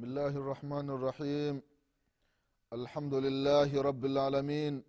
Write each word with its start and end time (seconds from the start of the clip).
بسم 0.00 0.08
الله 0.08 0.34
الرحمن 0.42 0.90
الرحيم. 0.90 1.62
الحمد 2.72 3.14
لله 3.14 3.82
رب 3.82 4.04
العالمين 4.04 4.82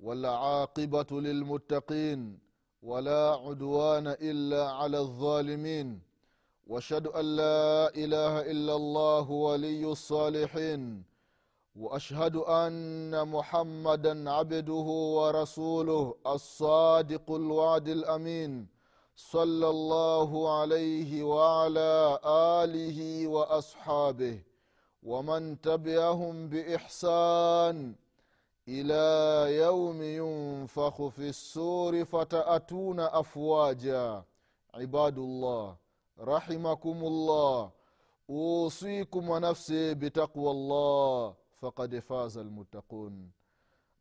والعاقبة 0.00 1.10
للمتقين 1.26 2.38
ولا 2.82 3.38
عدوان 3.46 4.06
إلا 4.06 4.62
على 4.70 4.98
الظالمين. 4.98 6.00
وأشهد 6.66 7.06
أن 7.06 7.24
لا 7.36 7.94
إله 7.94 8.50
إلا 8.52 8.74
الله 8.76 9.30
ولي 9.30 9.84
الصالحين. 9.92 10.82
وأشهد 11.76 12.36
أن 12.36 13.28
محمدا 13.28 14.30
عبده 14.30 14.88
ورسوله 15.18 16.14
الصادق 16.26 17.30
الوعد 17.30 17.88
الأمين. 17.88 18.79
صلى 19.19 19.69
الله 19.69 20.59
عليه 20.59 21.23
وعلى 21.23 22.19
اله 22.63 23.27
واصحابه 23.27 24.39
ومن 25.03 25.61
تبعهم 25.61 26.49
باحسان 26.49 27.95
الى 28.67 29.05
يوم 29.57 30.01
ينفخ 30.01 31.07
في 31.07 31.29
السور 31.29 32.05
فتاتون 32.05 32.99
افواجا 32.99 34.23
عباد 34.73 35.17
الله 35.17 35.75
رحمكم 36.19 36.97
الله 37.03 37.71
اوصيكم 38.29 39.29
ونفسي 39.29 39.93
بتقوى 39.93 40.51
الله 40.51 41.35
fakad 41.61 42.01
faza 42.01 42.43
lmuttaqun 42.43 43.29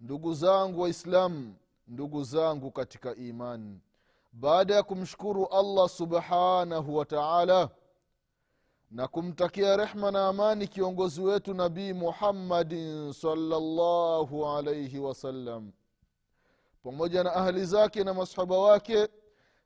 ndugu 0.00 0.34
zangu 0.34 0.80
waislamu 0.80 1.55
ndugu 1.89 2.25
zangu 2.25 2.70
katika 2.70 3.14
imani 3.14 3.80
baada 4.31 4.75
ya 4.75 4.83
kumshukuru 4.83 5.45
allah 5.47 5.89
subhanahu 5.89 6.95
wa 6.95 7.05
taala 7.05 7.69
na 8.91 9.08
kumtakia 9.08 9.77
rehma 9.77 10.11
na 10.11 10.27
amani 10.27 10.67
kiongozi 10.67 11.21
wetu 11.21 11.53
nabii 11.53 11.94
muhammadin 11.94 13.13
salllahu 13.13 14.47
alaihi 14.47 14.99
wasallam 14.99 15.71
pamoja 16.83 17.23
na 17.23 17.33
ahli 17.33 17.66
zake 17.66 18.03
na 18.03 18.13
masahaba 18.13 18.58
wake 18.58 19.08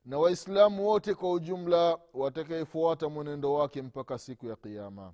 na 0.05 0.17
waislamu 0.17 0.87
wote 0.87 1.13
kwa 1.13 1.31
ujumla 1.31 1.99
watakayefuata 2.13 3.09
mwenendo 3.09 3.53
wake 3.53 3.81
mpaka 3.81 4.17
siku 4.17 4.47
ya 4.47 4.55
qiama 4.55 5.13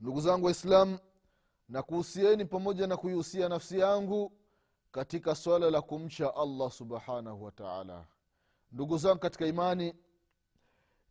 ndugu 0.00 0.20
zangu 0.20 0.46
waislamu 0.46 0.98
na 1.68 1.82
kuhusieni 1.82 2.44
pamoja 2.44 2.86
na 2.86 2.96
kuihusia 2.96 3.48
nafsi 3.48 3.78
yangu 3.78 4.32
katika 4.94 5.34
swala 5.34 5.70
la 5.70 5.82
kumcha 5.82 6.34
allah 6.36 6.70
subhanahu 6.70 7.44
wa 7.44 7.50
taala. 7.52 8.06
Ndugu 8.72 8.98
zangu 8.98 9.18
katika 9.18 9.46
imani 9.46 9.94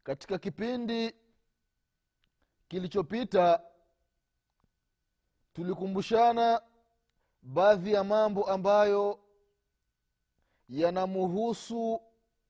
katika 0.04 0.38
kipindi 0.38 1.16
kilichopita 2.68 3.62
tulikumbushana 5.54 6.62
baadhi 7.42 7.94
ya 7.94 8.04
mambo 8.04 8.44
ambayo 8.44 9.20
yanamuhusu 10.70 12.02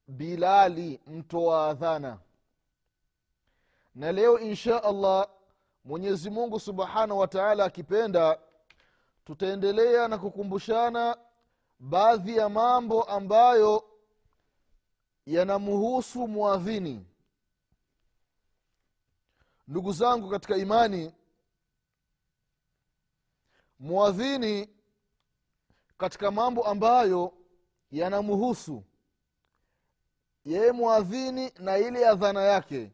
bilali 0.08 1.02
mtoa 1.08 1.70
adhana. 1.70 2.20
Na 3.96 4.12
leo 4.12 4.40
insha 4.40 4.84
allah 4.84 5.28
mwenyezi 5.86 6.30
mungu 6.30 6.60
subhanahu 6.60 7.20
wa 7.20 7.28
taala 7.28 7.66
akipenda 7.66 8.40
tutaendelea 9.26 10.08
na 10.08 10.18
kukumbushana 10.18 11.18
baadhi 11.80 12.38
ya 12.38 12.50
mambo 12.50 13.04
ambayo 13.04 13.84
yanamhusu 15.26 16.28
mwadhini 16.28 17.06
ndugu 19.68 19.92
zangu 19.94 20.30
katika 20.30 20.58
imani 20.58 21.14
mwadhini 23.80 24.70
katika 25.98 26.32
mambo 26.32 26.68
ambayo 26.68 27.34
yanamhusu 27.92 28.84
yeye 30.46 30.72
mwadhini 30.72 31.52
na 31.60 31.78
ile 31.78 32.08
adhana 32.08 32.42
yake. 32.42 32.92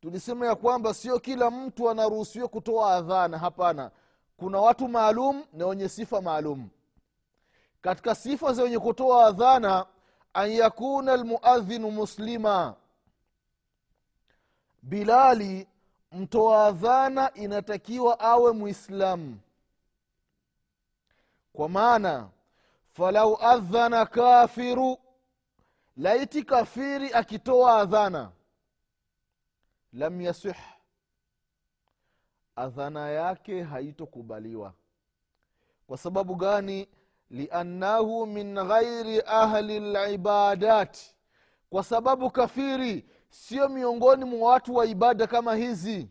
Tulisema 0.00 0.46
ya 0.46 0.54
kwamba 0.54 0.94
sio 0.94 1.18
kila 1.20 1.50
mtu 1.50 1.90
anaruhusiwa 1.90 2.48
kutoa 2.48 2.94
adhana 2.94 3.38
hapana 3.38 3.90
kuna 4.42 4.60
watu 4.60 4.88
maalum 4.88 5.44
na 5.52 5.66
wenye 5.66 5.88
sifa 5.88 6.20
maalum. 6.20 6.68
Katika 7.80 8.14
sifa 8.14 8.52
za 8.52 8.62
wenye 8.62 8.78
kutoa 8.78 9.26
adhana 9.26 9.86
an 10.34 10.50
yakuna 10.50 11.16
lmuadhinu 11.16 11.90
muslima. 11.90 12.74
Bilali 14.82 15.68
mtoa 16.12 16.66
adhana 16.66 17.34
inatakiwa 17.34 18.20
awe 18.20 18.52
mwislamu 18.52 19.38
kwa 21.52 21.68
maana 21.68 22.28
falau 22.92 23.38
adhana 23.42 24.06
kafiru 24.06 24.98
laiti 25.96 26.42
kafiri 26.42 27.12
akitoa 27.12 27.76
adhana 27.80 28.30
lam 29.92 30.20
yasih 30.20 30.54
adhana 32.62 33.10
yake 33.10 33.62
haitokubaliwa. 33.62 34.72
Kwa 35.86 35.98
sababu 35.98 36.34
gani? 36.34 36.88
Liannahu 37.30 38.26
min 38.26 38.54
ghairi 38.54 39.22
ahli 39.26 39.80
libadati 39.80 41.14
kwa 41.70 41.84
sababu 41.84 42.30
kafiri 42.30 43.06
sio 43.30 43.68
miongoni 43.68 44.24
mwa 44.24 44.50
watu 44.52 44.74
wa 44.74 44.86
ibada 44.86 45.26
kama 45.26 45.54
hizi. 45.54 46.08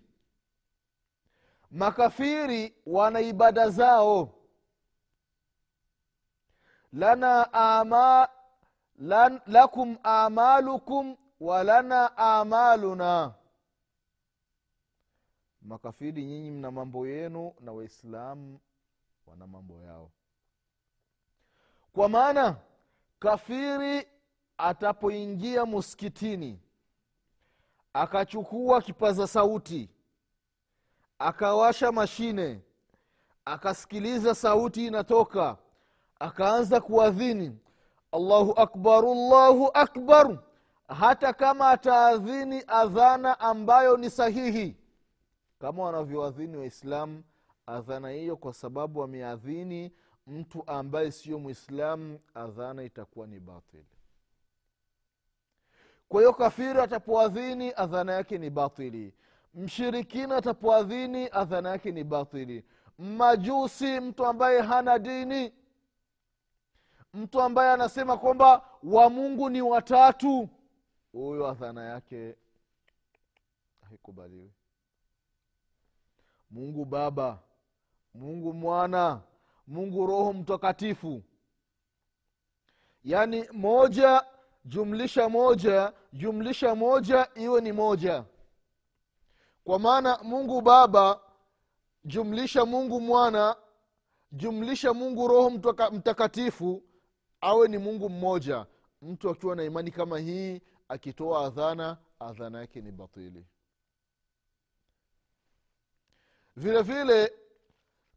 Makafiri 1.72 2.76
wana 2.86 3.22
ibada 3.22 3.70
zao. 3.70 4.30
Lana 6.94 7.54
ama, 7.54 8.30
lan, 9.00 9.42
lakum 9.48 9.98
amalukum 10.04 11.16
wa 11.40 11.64
lana 11.64 12.18
amaluna 12.18 13.34
makafiri 15.62 16.26
nyinyi 16.26 16.52
mna 16.52 16.72
mambo 16.72 17.08
yenu 17.08 17.54
na 17.60 17.72
waislamu 17.72 18.60
wana 19.28 19.48
mambo 19.48 19.82
yao. 19.82 20.12
Kwa 21.94 22.10
maana 22.10 22.56
kafiri 23.20 24.08
atapoingia 24.58 25.66
muskitini 25.66 26.60
akachukua 27.94 28.82
kipaza 28.82 29.28
sauti 29.28 29.90
akawasha 31.20 31.92
mashine 31.92 32.62
akasikiliza 33.46 34.36
sauti 34.36 34.88
inatoka 34.88 35.58
akaanza 36.20 36.82
kuadhini 36.82 37.60
allahu 38.12 38.52
akbar 38.60 39.06
allahu 39.06 39.72
akbar. 39.74 40.38
Hata 40.88 41.34
kama 41.34 41.70
ataadhini 41.70 42.64
adhana 42.68 43.40
ambayo 43.40 43.98
ni 43.98 44.10
sahihi 44.10 44.76
kama 45.62 45.84
wanavyoadhini 45.84 46.58
waislamu 46.58 47.24
adhana 47.66 48.10
hiyo 48.10 48.38
kwa 48.38 48.54
sababu 48.54 49.00
wameadhini 49.00 49.92
mtu 50.28 50.64
ambaye 50.68 51.12
sio 51.12 51.40
mwislamu 51.40 52.20
adhana 52.34 52.84
itakuwa 52.84 53.28
ni 53.28 53.40
batili 53.40 53.86
kwa 56.10 56.22
hiyo 56.22 56.34
kafiri 56.34 56.80
atapoadhini 56.80 57.74
adhana 57.76 58.14
yake 58.14 58.38
ni 58.38 58.50
batili 58.50 59.14
mshirikina 59.54 60.36
atapoadhini 60.38 61.30
adhana 61.32 61.70
yake 61.70 61.92
ni 61.92 62.04
batili 62.04 62.66
majusi 62.98 64.00
mtu 64.00 64.26
ambaye 64.26 64.62
hana 64.62 65.00
dini 65.00 65.54
mtu 67.14 67.42
ambaye 67.42 67.72
anasema 67.72 68.18
kwamba 68.18 68.66
wamungu 68.84 69.50
ni 69.50 69.62
watatu 69.62 70.50
huyo 71.12 71.48
adhana 71.48 71.84
yake 71.86 72.36
haikubaliwi 73.90 74.52
mungu 76.52 76.86
baba 76.86 77.40
mungu 78.14 78.54
mwana 78.54 79.22
mungu 79.68 80.06
roho 80.08 80.34
mtakatifu. 80.34 81.24
Yaani 83.04 83.46
moja 83.52 84.26
jumlisha 84.66 85.30
moja 85.30 85.94
jumlisha 86.14 86.76
moja 86.76 87.30
iwe 87.36 87.62
ni 87.62 87.72
moja. 87.72 88.26
Kwa 89.64 89.80
maana 89.80 90.20
mungu 90.24 90.62
baba 90.62 91.20
jumlisha 92.06 92.66
mungu 92.66 93.02
mwana 93.02 93.56
jumlisha 94.32 94.94
mungu 94.94 95.28
roho 95.28 95.50
mtaka- 95.50 95.92
mtakatifu 95.92 96.84
awe 97.42 97.68
ni 97.68 97.78
mungu 97.78 98.10
mmoja. 98.10 98.66
Mtu 99.02 99.30
akiwa 99.30 99.56
na 99.56 99.64
imani 99.64 99.92
kama 99.92 100.20
hii 100.20 100.62
akitoa 100.88 101.46
adhana 101.46 101.98
adhana 102.20 102.60
yake 102.60 102.82
ni 102.82 102.92
batili 102.92 103.46
vile 106.56 106.82
vile 106.82 107.34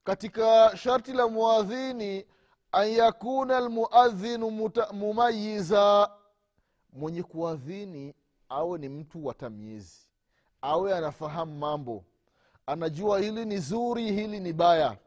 katika 0.04 0.76
sharti 0.76 1.12
la 1.12 1.28
muadhini 1.28 2.26
an 2.72 2.88
yakuna 2.90 3.60
lmuadhinu 3.60 4.70
mumayiza 4.92 6.10
mwenye 6.92 7.22
kuadhini 7.22 8.14
awe 8.48 8.78
ni 8.78 8.88
mtu 8.88 9.26
wa 9.26 9.34
tamyizi 9.34 10.08
awe 10.62 10.94
anafahamu 10.96 11.58
mambo 11.58 12.04
anajua 12.66 13.20
hili 13.20 13.44
ni 13.44 13.58
zuri 13.58 14.12
hili 14.12 14.40
ni 14.40 14.52
baya. 14.52 14.98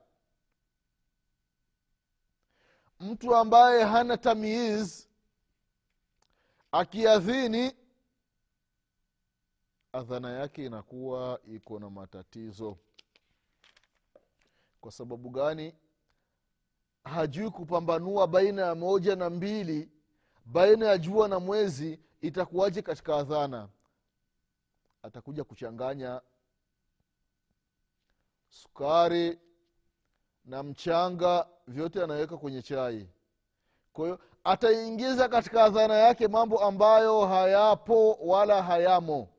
Mtu 2.99 3.35
ambaye 3.35 3.83
hana 3.83 4.17
tamyiz 4.17 5.07
akiadhini 6.71 7.71
adhana 9.93 10.29
yake 10.31 10.65
inakuwa 10.65 11.39
iko 11.53 11.79
na 11.79 11.89
matatizo 11.89 12.77
kwa 14.81 14.91
sababu 14.91 15.29
gani? 15.29 15.75
Hajui 17.03 17.49
kupambanua 17.49 18.27
baina 18.27 18.61
ya 18.61 18.75
moja 18.75 19.15
na 19.15 19.29
mbili 19.29 19.91
baina 20.45 20.85
ya 20.85 20.97
jua 20.97 21.27
na 21.27 21.39
mwezi 21.39 21.99
itakuwaje 22.21 22.81
katika 22.81 23.15
adhana? 23.17 23.69
Atakuja 25.03 25.43
kuchanganya 25.43 26.21
sukari 28.49 29.39
na 30.45 30.63
mchanga 30.63 31.47
vyote 31.67 32.03
anaweka 32.03 32.37
kwenye 32.37 32.61
chai. 32.61 33.09
Kwa 33.93 34.05
hiyo 34.05 34.19
ataingiza 34.43 35.29
katika 35.29 35.63
adhana 35.63 35.93
yake 35.95 36.27
mambo 36.27 36.63
ambayo 36.63 37.25
hayapo 37.25 38.13
wala 38.13 38.63
hayamo. 38.63 39.29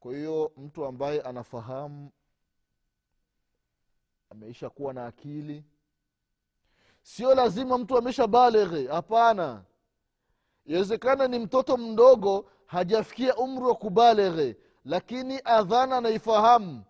Kwa 0.00 0.14
hiyo 0.14 0.52
mtu 0.56 0.84
ambaye 0.84 1.20
anafahamu 1.22 2.10
ameisha 4.30 4.70
kuwa 4.70 4.92
na 4.92 5.06
akili. 5.06 5.64
Sio 7.02 7.34
lazima 7.34 7.78
mtu 7.78 7.98
amesha 7.98 8.26
baleghe 8.26 8.86
hapana. 8.88 9.62
Iwezekana 10.66 11.28
ni 11.28 11.38
mtoto 11.38 11.76
mdogo 11.76 12.50
hajafikia 12.66 13.36
umri 13.36 13.64
wa 13.64 13.74
kubaleghe 13.74 14.56
lakini 14.84 15.40
adhana 15.44 15.96
anaifahamu. 15.96 16.84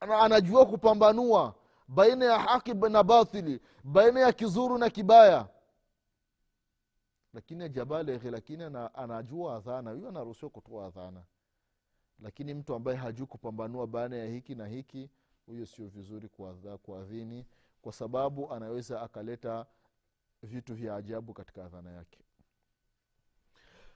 Anajua 0.00 0.66
kupambanua 0.66 1.54
baina 1.88 2.24
ya 2.24 2.38
haki 2.38 2.74
na 2.74 3.02
batili 3.02 3.60
baina 3.84 4.20
ya 4.20 4.32
kizuru 4.32 4.78
na 4.78 4.90
kibaya. 4.90 5.48
Lakini 7.34 7.62
hajabaleghe 7.62 8.30
lakini 8.30 8.64
anajua 8.94 9.56
adhana. 9.56 9.90
Huyo 9.90 10.08
anaruhusiwa 10.08 10.50
kutoa 10.50 10.86
adhana. 10.86 11.22
Lakini 12.18 12.54
mtu 12.54 12.74
ambaye 12.74 12.96
hajui 12.98 13.26
kupambanua 13.26 13.86
baina 13.86 14.16
ya 14.16 14.26
hiki 14.26 14.54
na 14.54 14.66
hiki 14.66 15.10
huyo 15.46 15.66
sio 15.66 15.88
vizuri 15.88 16.28
kuadhini 16.82 17.46
kwa 17.82 17.92
sababu 17.92 18.52
anaweza 18.54 19.02
akaleta 19.02 19.66
vitu 20.42 20.74
vya 20.74 20.96
ajabu 20.96 21.34
katika 21.34 21.64
adhana 21.64 21.92
yake. 21.92 22.18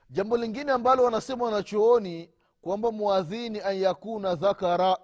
Jambo 0.09 0.37
lingine 0.37 0.71
ambalo 0.71 1.03
wanasema 1.03 1.45
wanachuoni 1.45 2.33
kwamba 2.61 2.91
mwadhini 2.91 3.59
an 3.61 3.75
yakuna 3.77 4.35
dhakara 4.35 4.97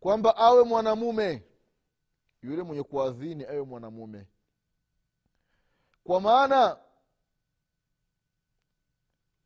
kwamba 0.00 0.36
awe 0.36 0.64
mwanamume 0.64 1.42
yule 2.42 2.62
mwenye 2.62 2.82
kuadhini 2.82 3.44
awe 3.44 3.62
mwanamume. 3.62 4.26
Kwa 6.04 6.20
maana 6.20 6.78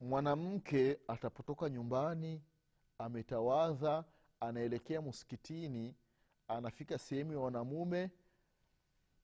mwanamke 0.01 1.01
atapotoka 1.09 1.69
nyumbani 1.69 2.43
ametawadha 2.99 4.05
anaelekea 4.47 5.03
msikitini 5.03 5.95
anafika 6.49 6.99
sehemu 6.99 7.33
ya 7.33 7.39
wanamume 7.39 8.11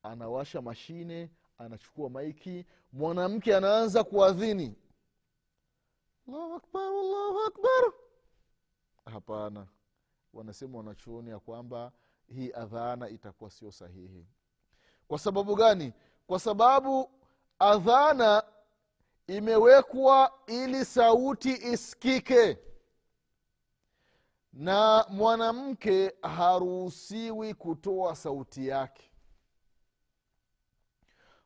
anawasha 0.02 0.62
mashine 0.62 1.30
anachukua 1.58 2.10
maiki 2.10 2.66
mwanamke 2.92 3.56
anaanza 3.56 4.04
kuadhini. 4.04 4.76
Allahu 6.28 6.60
hapana. 9.04 9.66
Wanasema 10.32 10.78
wanachuoni 10.78 11.30
ya 11.30 11.38
kwamba 11.38 11.92
hii 12.26 12.52
adhana 12.52 13.08
itakuwa 13.08 13.50
sio 13.50 13.72
sahihi. 13.72 14.26
Kwa 15.08 15.18
sababu 15.18 15.54
gani? 15.56 15.92
Kwa 16.26 16.38
sababu 16.40 17.10
adhana 17.58 18.42
imewekwa 19.26 20.32
ili 20.46 20.84
sauti 20.84 21.52
isikike 21.52 22.58
na 24.52 25.06
mwanamke 25.08 26.14
haruhusiwi 26.22 27.54
kutoa 27.54 28.16
sauti 28.16 28.66
yake. 28.68 29.10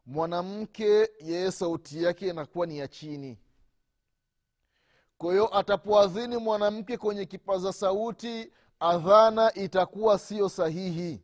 Mwanamke 0.06 1.11
yeye 1.20 1.53
sauti 1.53 2.03
yake 2.03 2.29
inakuwa 2.29 2.67
ni 2.67 2.79
ya 2.79 2.88
chini. 2.88 3.38
Kwa 5.19 5.32
hiyo 5.32 5.56
atapoadhini 5.58 6.37
mwanamke 6.37 6.97
kwenye 6.97 7.26
kipaza 7.26 7.73
sauti 7.73 8.53
adhana 8.81 9.55
itakuwa 9.55 10.19
siyo 10.19 10.49
sahihi. 10.49 11.23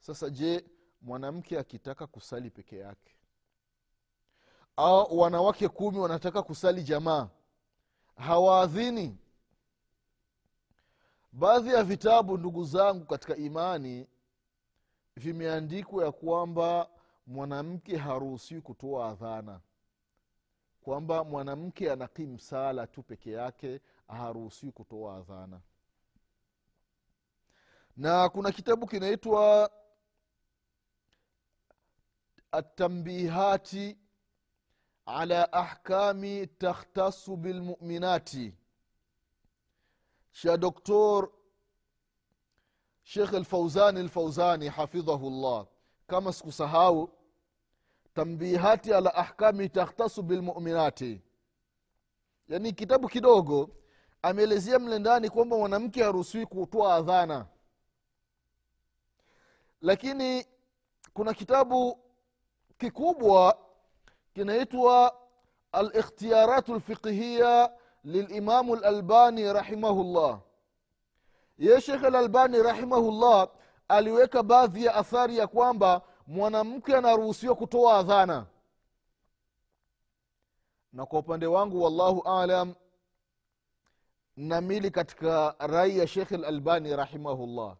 Sasa 0.00 0.30
je 0.30 0.64
mwanamke 1.00 1.58
akitaka 1.58 2.06
kusali 2.06 2.50
peke 2.50 2.78
yake? 2.78 3.16
Au 4.76 5.18
wanawake 5.18 5.68
kumi 5.68 5.98
wanataka 5.98 6.42
kusali 6.42 6.82
jamaa 6.82 7.28
hawaadhini. 8.16 9.18
Baadhi 11.32 11.68
ya 11.70 11.84
vitabu 11.84 12.38
ndugu 12.38 12.64
zangu 12.64 13.04
katika 13.06 13.36
imani 13.36 14.06
vimeandikwa 15.16 16.04
ya 16.04 16.12
kwamba 16.12 16.88
mwanamke 17.26 17.96
haruhusiwi 17.96 18.60
kutoa 18.60 19.08
adhana. 19.08 19.60
Kwamba 20.82 21.24
mwanamke 21.24 21.92
anakimu 21.92 22.38
sala 22.38 22.86
tu 22.86 23.02
peke 23.02 23.30
yake 23.32 23.80
haruhusiwi 24.08 24.72
kutoa 24.72 25.16
adhana. 25.16 25.60
Na 27.96 28.28
kuna 28.28 28.52
kitabu 28.52 28.86
kinaitwa 28.86 29.70
atambihati 32.52 33.96
ala 35.06 35.52
ahkami 35.52 36.46
takhtasu 36.46 37.36
bilmuminati. 37.36 38.54
Sha 40.32 40.56
doktor 40.56 41.28
shekh 43.02 43.32
lfauzani 43.32 44.02
lfauzani 44.02 44.68
hafidhahu 44.68 45.30
llah 45.30 45.66
kama 46.06 46.32
sikusahau 46.32 47.10
tambihati 48.14 48.94
ala 48.94 49.14
ahkami 49.14 49.68
takhtasu 49.68 50.22
bilmuminati. 50.22 51.20
Yaani 52.48 52.72
kitabu 52.72 53.08
kidogo 53.08 53.70
ameelezea 54.22 54.78
mle 54.78 54.98
ndani 54.98 55.30
kwamba 55.30 55.56
mwanamke 55.58 56.02
haruhusiwi 56.02 56.46
kutoa 56.46 56.94
adhana. 56.94 57.46
Lakini 59.80 60.46
kuna 61.14 61.34
kitabu 61.34 61.98
kikubwa 62.78 63.65
kinaitwa 64.40 65.16
alikhtiyaratu 65.72 66.74
lfiqhiya 66.74 67.72
lilimamu 68.04 68.76
lalbani 68.76 69.52
rahimahullah. 69.52 70.40
Ye 71.58 71.80
shekh 71.80 72.02
lalbani 72.02 72.62
rahimahullah 72.62 73.48
aliweka 73.88 74.42
baadhi 74.42 74.84
ya 74.84 74.94
athari 74.94 75.36
ya 75.38 75.46
kwamba 75.46 76.02
mwanamke 76.26 76.96
anaruhusiwa 76.96 77.54
kutoa 77.54 77.98
adhana. 77.98 78.46
Na 80.92 81.06
kwa 81.06 81.18
upande 81.18 81.46
wangu 81.46 81.82
wallahu 81.82 82.22
alam 82.28 82.74
namili 84.36 84.90
katika 84.90 85.54
rai 85.58 85.98
ya 85.98 86.06
shekh 86.06 86.30
lalbani 86.30 86.96
rahimahullah 86.96 87.76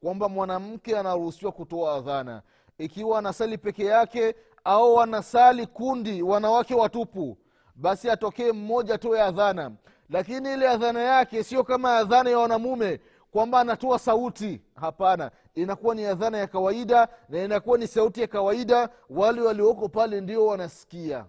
kwamba 0.00 0.28
mwanamke 0.28 0.98
anaruhusiwa 0.98 1.52
kutoa 1.52 1.94
adhana. 1.94 2.42
Ikiwa 2.78 3.18
anasali 3.18 3.58
peke 3.58 3.84
yake 3.84 4.34
au 4.66 4.94
wanasali 4.94 5.66
kundi 5.66 6.22
wanawake 6.22 6.74
watupu 6.74 7.38
basi 7.76 8.10
atokee 8.10 8.52
mmoja 8.52 8.94
atoe 8.94 9.22
adhana. 9.22 9.72
Lakini 10.10 10.52
ile 10.52 10.68
adhana 10.68 11.00
yake 11.00 11.44
sio 11.44 11.64
kama 11.64 11.96
adhana 11.96 12.30
ya 12.30 12.38
wanamume 12.38 13.00
kwamba 13.30 13.60
anatoa 13.60 13.98
sauti. 13.98 14.62
Hapana 14.74 15.30
inakuwa 15.54 15.94
ni 15.94 16.04
adhana 16.06 16.38
ya 16.38 16.46
kawaida 16.46 17.08
na 17.28 17.44
inakuwa 17.44 17.78
ni 17.78 17.86
sauti 17.86 18.20
ya 18.20 18.26
kawaida. 18.26 18.88
Wale 19.10 19.40
walioko 19.40 19.88
pale 19.88 20.20
ndio 20.20 20.46
wanasikia. 20.46 21.26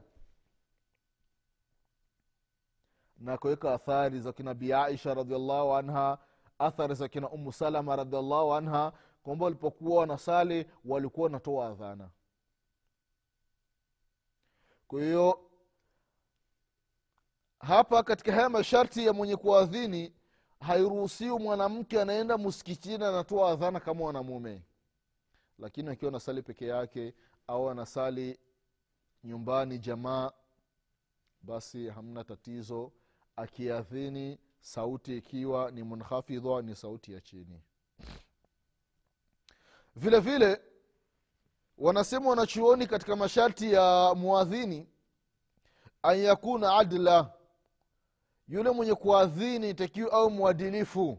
Na 3.20 3.38
kuweka 3.38 3.74
athari 3.74 4.20
za 4.20 4.34
kina 4.34 4.54
bi 4.54 4.74
aisha 4.74 5.14
radiallahu 5.14 5.74
anha 5.76 6.18
athari 6.60 6.96
za 6.96 7.08
kina 7.08 7.30
umu 7.30 7.54
salama 7.54 7.96
radiallahu 7.96 8.54
anha 8.54 8.92
kwamba 9.24 9.46
walipokuwa 9.46 10.00
wanasali 10.00 10.66
walikuwa 10.86 11.24
wanatoa 11.26 11.68
adhana 11.68 12.10
kwa 14.88 15.02
hiyo 15.02 15.50
hapa 17.60 18.04
katika 18.04 18.32
haya 18.34 18.50
masharti 18.50 19.06
ya 19.06 19.14
mwenye 19.14 19.36
kuadhini 19.36 20.14
hairuhusiwi 20.60 21.40
mwanamke 21.40 22.02
anaenda 22.02 22.38
msikitini 22.38 23.04
anatoa 23.04 23.52
adhana 23.52 23.80
kama 23.80 24.06
wanamume 24.06 24.62
lakini 25.60 25.90
akiwa 25.90 26.10
anasali 26.10 26.42
peke 26.42 26.66
yake 26.68 27.14
au 27.48 27.70
anasali 27.70 28.40
nyumbani 29.24 29.80
jamaa 29.80 30.32
basi 31.42 31.88
hamna 31.90 32.24
tatizo. 32.24 32.92
Akiadhini 33.36 34.40
sauti 34.60 35.18
ikiwa 35.18 35.72
ni 35.72 35.84
munhafidha 35.84 36.62
ni 36.62 36.76
sauti 36.76 37.14
ya 37.14 37.22
chini. 37.22 37.62
Vile 39.96 40.20
vile 40.20 40.62
wanasema 41.78 42.30
wanachuoni 42.30 42.88
katika 42.88 43.16
masharti 43.16 43.74
ya 43.74 44.14
muadhini 44.16 44.88
an 46.02 46.20
yakuna 46.20 46.76
adla 46.78 47.34
yule 48.48 48.70
mwenye 48.72 48.96
kuadhini 48.96 49.74
takiwa 49.74 50.12
au 50.12 50.32
mwadilifu 50.32 51.18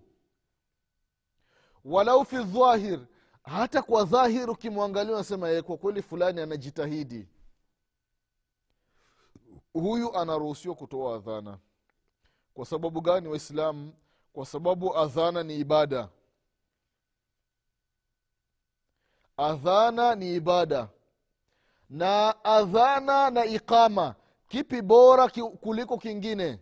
walau 1.84 2.24
fi 2.24 2.36
dhahir 2.44 3.00
hata 3.42 3.82
kwa 3.82 4.04
dhahir 4.04 4.50
ukimwangalia 4.50 5.14
unasema 5.14 5.50
"Eh, 5.50 5.62
kwa 5.62 5.76
kweli 5.76 6.02
fulani 6.02 6.40
anajitahidi. 6.40 7.28
Huyu 9.72 10.16
anaruhusiwa 10.16 10.74
kutoa 10.74 11.16
adhana. 11.16 11.58
Kwa 12.54 12.66
sababu 12.66 13.00
gani 13.00 13.28
waislamu? 13.28 13.92
Kwa 14.32 14.46
sababu 14.46 14.96
adhana 14.98 15.42
ni 15.42 15.56
ibada 15.56 16.08
adhana 19.38 20.14
ni 20.14 20.34
ibada. 20.34 20.88
Na 21.90 22.44
adhana 22.44 23.30
na 23.30 23.44
iqama 23.44 24.14
kipi 24.48 24.82
bora 24.82 25.28
kuliko 25.60 25.98
kingine? 25.98 26.60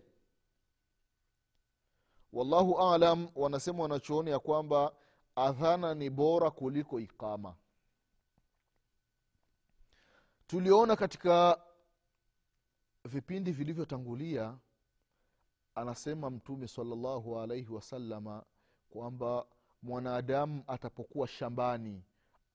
Wallahu 2.32 2.78
alam 2.80 3.28
wanasema 3.34 3.82
wanachooni 3.82 4.30
ya 4.30 4.38
kwamba 4.38 4.92
adhana 5.36 5.94
ni 5.94 6.10
bora 6.10 6.50
kuliko 6.50 7.00
iqama. 7.00 7.54
Tuliona 10.46 10.96
katika 10.96 11.60
vipindi 13.04 13.52
vilivyotangulia 13.52 14.58
anasema 15.74 16.30
mtume 16.30 16.68
salllahu 16.68 17.40
alaihi 17.40 17.72
wasalama 17.72 18.44
kwamba 18.90 19.46
mwanadamu 19.82 20.64
atapokuwa 20.66 21.28
shambani 21.28 22.02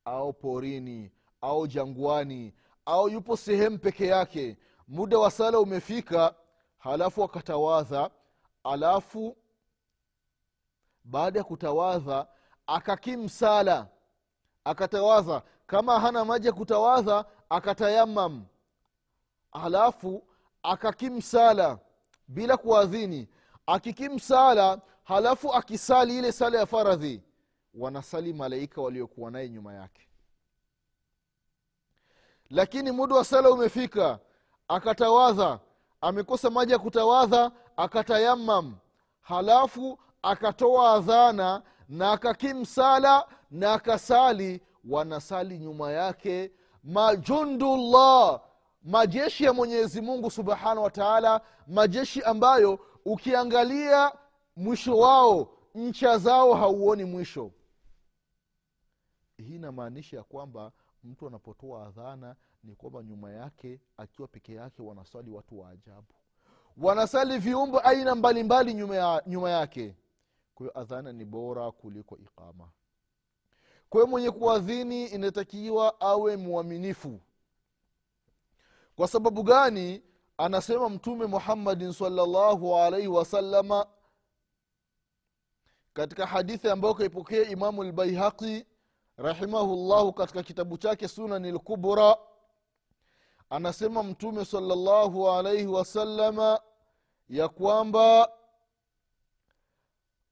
au 0.06 0.34
porini 0.34 1.12
au 1.42 1.68
jangwani 1.68 2.54
au 2.86 3.10
yupo 3.10 3.38
sehemu 3.38 3.78
peke 3.80 4.08
yake. 4.08 4.58
Muda 4.88 5.20
wa 5.20 5.32
sala 5.32 5.60
umefika 5.60 6.36
halafu 6.78 7.24
akatawadha 7.24 8.10
alafu 8.64 9.38
baada 11.04 11.40
ya 11.40 11.44
kutawadha 11.44 12.28
akakim 12.68 13.30
sala 13.30 13.88
akatawadha. 14.64 15.42
Kama 15.68 16.00
hana 16.00 16.26
maji 16.26 16.48
ya 16.48 16.54
kutawadha 16.54 17.26
akatayamam. 17.50 18.46
Halafu 19.52 20.24
akakim 20.64 21.22
sala 21.22 21.80
bila 22.28 22.58
kuadhini. 22.58 23.28
Akikim 23.66 24.20
sala 24.20 24.82
halafu 25.04 25.54
akisali 25.54 26.18
ile 26.18 26.32
sala 26.32 26.60
ya 26.60 26.66
faradhi 26.66 27.22
wanasali 27.74 28.34
malaika 28.34 28.82
waliokuwa 28.82 29.32
naye 29.32 29.50
nyuma 29.50 29.74
yake. 29.74 30.08
Lakini 32.50 32.92
muda 32.92 33.16
wa 33.16 33.26
sala 33.26 33.50
umefika. 33.52 34.20
Akatawadha. 34.68 35.60
Amekosa 36.02 36.50
maji 36.50 36.72
ya 36.72 36.80
kutawadha 36.80 37.52
akatayamam. 37.78 38.76
Halafu 39.22 40.00
akatoa 40.22 40.94
adhana 40.94 41.64
na 41.90 42.12
akakim 42.12 42.66
sala 42.66 43.28
na 43.52 43.74
akasali. 43.74 44.62
Wanasali 44.90 45.60
nyuma 45.60 45.92
yake. 45.92 46.52
Majundullah 46.84 48.42
majeshi 48.84 49.44
ya 49.44 49.54
mwenyezi 49.54 50.02
mungu 50.02 50.32
subhanahu 50.32 50.84
wa 50.84 50.92
taala 50.92 51.42
majeshi 51.68 52.22
ambayo 52.24 52.80
ukiangalia 53.06 54.12
mwisho 54.56 54.98
wao 54.98 55.58
ncha 55.76 56.18
zao 56.18 56.54
hauoni 56.54 57.04
mwisho 57.04 57.52
hii 59.42 59.56
inamaanisha 59.56 60.18
ya 60.18 60.24
kwamba 60.24 60.72
mtu 61.04 61.28
anapotoa 61.28 61.88
adhana 61.88 62.36
ni 62.64 62.76
kwamba 62.76 63.04
nyuma 63.04 63.32
yake 63.32 63.80
akiwa 63.98 64.28
peke 64.28 64.54
yake 64.54 64.82
wanaswali 64.82 65.30
watu 65.32 65.60
wa 65.60 65.70
ajabu. 65.70 66.08
Wanasali 66.78 67.38
viumbe 67.38 67.80
aina 67.80 68.16
mbalimbali 68.16 68.74
nyuma, 68.74 69.22
nyuma 69.28 69.50
yake. 69.50 69.96
Kwa 70.56 70.76
adhana 70.76 71.14
ni 71.14 71.26
bora 71.26 71.72
kuliko 71.72 72.18
iqama. 72.18 72.70
Kwa 73.90 74.08
mwenye 74.08 74.32
kuadhini 74.32 75.06
inatakiwa 75.06 76.02
awe 76.02 76.38
mwaminifu. 76.38 77.20
Kwa 78.96 79.08
sababu 79.08 79.44
gani? 79.44 80.04
Anasema 80.38 80.90
mtume 80.90 81.26
muhammadin 81.26 81.94
salllahu 81.94 82.76
alaihi 82.76 83.08
wasalama 83.08 83.88
katika 85.94 86.26
hadithi 86.26 86.70
ambayo 86.70 86.94
kaipokea 86.94 87.50
imamu 87.50 87.84
lbaihaqi 87.84 88.66
rahimahullahu 89.22 90.14
katika 90.14 90.44
kitabu 90.44 90.78
chake 90.78 91.08
sunani 91.08 91.52
lkubra 91.52 92.18
anasema 93.50 94.04
mtume 94.04 94.46
salllahu 94.46 95.30
alaihi 95.30 95.68
wasalama 95.68 96.62
ya 97.30 97.50
kwamba 97.50 98.32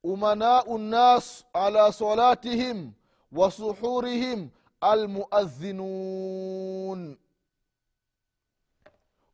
umanau 0.04 0.78
nnas 0.78 1.46
ala 1.54 1.94
salatihim 1.94 2.92
wa 3.32 3.52
suhurihim 3.52 4.50
almuadhinun 4.82 7.18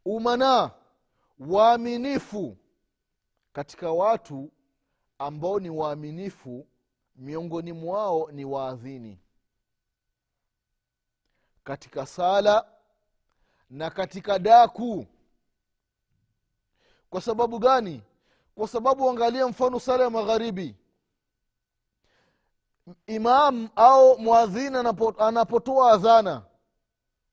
umana 0.05 0.71
waaminifu 1.39 2.57
katika 3.53 3.91
watu 3.91 4.51
ambao 5.17 5.59
ni 5.59 5.69
waaminifu 5.69 6.67
miongoni 7.15 7.73
mwao 7.73 8.31
ni 8.31 8.45
waadhini 8.45 9.19
katika 11.65 12.05
sala 12.05 12.65
na 13.69 13.89
katika 13.89 14.39
daku. 14.39 15.05
Kwa 17.09 17.21
sababu 17.21 17.59
gani? 17.59 18.01
Kwa 18.55 18.67
sababu 18.67 19.09
angalia 19.09 19.47
mfano 19.47 19.79
sala 19.79 20.03
ya 20.03 20.09
magharibi. 20.09 20.75
Imam 23.07 23.69
au 23.75 24.19
mwadhini 24.19 24.77
anapotoa 25.19 25.91
adhana 25.91 26.43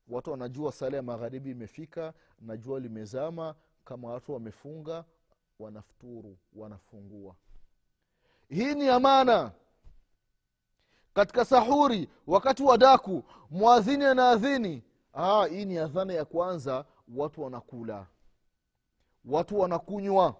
watu 0.07 0.31
wanajua 0.31 0.71
sala 0.71 0.97
ya 0.97 1.03
magharibi 1.03 1.51
imefika 1.51 2.13
na 2.41 2.57
jua 2.57 2.79
limezama 2.79 3.55
kama 3.85 4.09
watu 4.09 4.33
wamefunga 4.33 5.05
wanafuturu 5.59 6.37
wanafungua. 6.55 7.35
Hii 8.49 8.75
ni 8.75 8.89
amana 8.89 9.51
katika 11.13 11.45
sahuri 11.45 12.09
wakati 12.27 12.63
wa 12.63 12.77
daku 12.77 13.23
mwadhini 13.49 14.05
anaadhini 14.05 14.83
hii 15.49 15.65
ni 15.65 15.77
adhana 15.77 16.13
ya 16.13 16.25
kwanza 16.25 16.85
watu 17.15 17.41
wanakula. 17.43 18.07
Watu 19.25 19.59
wanakunywa. 19.59 20.35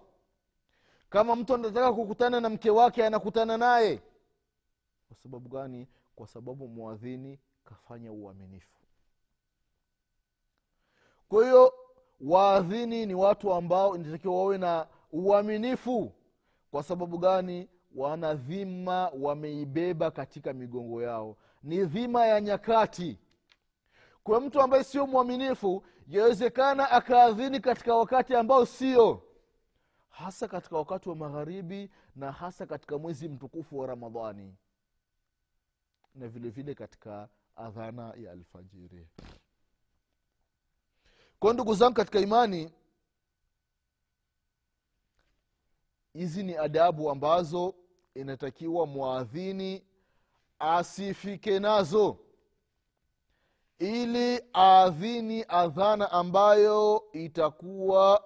Kama 1.10 1.36
mtu 1.36 1.54
anataka 1.54 1.92
kukutana 1.92 2.40
na 2.40 2.48
mke 2.48 2.70
wake 2.70 3.06
anakutana 3.06 3.56
naye. 3.56 4.02
Kwa 5.08 5.16
sababu 5.16 5.48
gani? 5.48 5.88
Kwa 6.16 6.26
sababu 6.26 6.68
mwadhini 6.68 7.38
kafanya 7.64 8.12
uaminifu. 8.12 8.78
Kwa 11.28 11.44
hiyo 11.44 11.74
waadhini 12.20 13.06
ni 13.06 13.14
watu 13.14 13.52
ambao 13.52 13.96
inatakiwa 13.96 14.36
wawe 14.38 14.58
na 14.58 14.86
uaminifu. 15.12 16.12
Kwa 16.70 16.82
sababu 16.82 17.18
gani 17.18 17.68
wana 17.94 18.34
dhima 18.34 19.08
wameibeba 19.08 20.10
katika 20.10 20.52
migongo 20.52 21.02
yao. 21.02 21.36
Ni 21.62 21.84
dhima 21.84 22.26
ya 22.26 22.40
nyakati. 22.40 23.18
Kwa 24.22 24.40
mtu 24.40 24.60
ambaye 24.60 24.84
sio 24.84 25.06
mwaminifu 25.06 25.84
yawezekana 26.08 26.90
akaadhini 26.90 27.60
katika 27.60 27.94
wakati 27.94 28.34
ambao 28.34 28.66
sio. 28.66 29.22
Hasa 30.08 30.48
katika 30.48 30.76
wakati 30.76 31.08
wa 31.08 31.16
magharibi 31.16 31.90
na 32.16 32.32
hasa 32.32 32.66
katika 32.66 32.98
mwezi 32.98 33.28
mtukufu 33.28 33.78
wa 33.78 33.86
ramadhani. 33.86 34.54
Na 36.14 36.28
vile 36.28 36.50
vile 36.50 36.74
katika 36.74 37.28
adhana 37.56 38.14
ya 38.16 38.32
alfajiri. 38.32 39.08
Kwa 41.38 41.52
ndugu 41.54 41.74
zangu 41.74 41.94
katika 41.94 42.20
imani 42.20 42.72
hizi 46.12 46.42
ni 46.42 46.56
adabu 46.56 47.10
ambazo 47.10 47.74
inatakiwa 48.14 48.86
mwadhini 48.86 49.84
asifike 50.58 51.58
nazo 51.58 52.18
ili 53.78 54.40
aadhini 54.54 55.44
adhana 55.48 56.10
ambayo 56.12 57.04
itakuwa 57.12 58.24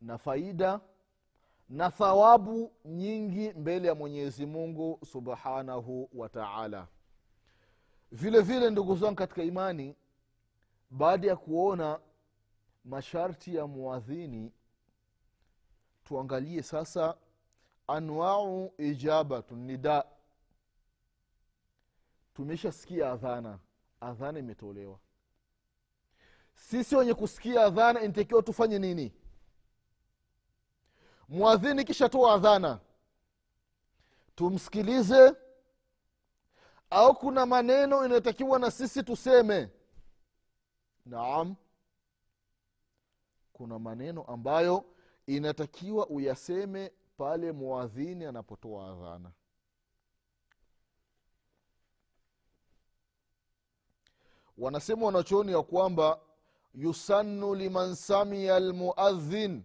na 0.00 0.18
faida 0.18 0.80
na 1.68 1.90
thawabu 1.90 2.72
nyingi 2.84 3.52
mbele 3.52 3.88
ya 3.88 3.94
mwenyezi 3.94 4.46
mungu 4.46 4.98
subhanahu 5.12 6.08
wa 6.14 6.28
taala. 6.28 6.86
Vile 8.12 8.40
vile 8.40 8.70
ndugu 8.70 8.96
zangu 8.96 9.14
katika 9.16 9.42
imani 9.42 9.96
baada 10.90 11.28
ya 11.28 11.36
kuona 11.36 12.00
masharti 12.84 13.54
ya 13.56 13.66
mwadhini 13.66 14.52
tuangalie 16.04 16.62
sasa 16.62 17.16
anwau 17.94 18.74
ijabatu 18.78 19.56
nida. 19.56 20.04
Tumeshasikia 22.34 23.12
adhana. 23.12 23.58
Adhana 24.00 24.38
imetolewa. 24.38 24.98
Sisi 26.54 26.96
wenye 26.96 27.14
kusikia 27.14 27.64
adhana 27.64 28.00
inatakiwa 28.00 28.42
tufanye 28.42 28.78
nini? 28.78 29.12
Mwadhini 31.28 31.84
kisha 31.84 32.08
toa 32.08 32.34
adhana. 32.34 32.80
Tumsikilize. 34.34 35.34
Au 36.90 37.14
kuna 37.14 37.46
maneno 37.46 38.04
inayotakiwa 38.04 38.58
na 38.58 38.70
sisi 38.70 39.02
tuseme? 39.02 39.68
Naam. 41.06 41.56
Kuna 43.52 43.78
maneno 43.78 44.22
ambayo 44.22 44.84
inatakiwa 45.26 46.06
uyaseme 46.06 46.92
pale 47.20 47.52
mwadhini 47.52 48.24
anapotoa 48.24 48.90
adhana. 48.92 49.32
Wanasema 54.58 55.06
wanachooni 55.06 55.52
ya 55.52 55.62
kwamba 55.62 56.20
yusannu 56.74 57.54
liman 57.54 57.94
samia 57.94 58.60
lmuadhin 58.60 59.62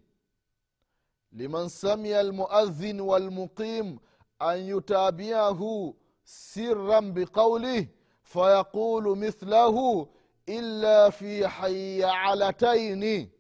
liman 1.32 1.70
samia 1.70 2.24
lmuadhin 2.24 3.00
walmuqim 3.02 4.00
an 4.40 4.68
yutabiahu 4.68 5.96
siran 6.24 7.12
biqaulih 7.12 7.88
fayaqulu 8.22 9.16
mithlahu 9.16 10.10
illa 10.46 11.12
fi 11.12 11.42
hayalataini 11.44 13.32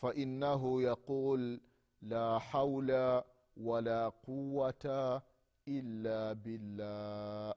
fainahu 0.00 0.80
yaqul 0.80 1.60
la 2.02 2.38
haula 2.38 3.24
wala 3.56 4.10
quwata 4.10 5.22
illa 5.66 6.34
billah 6.34 7.54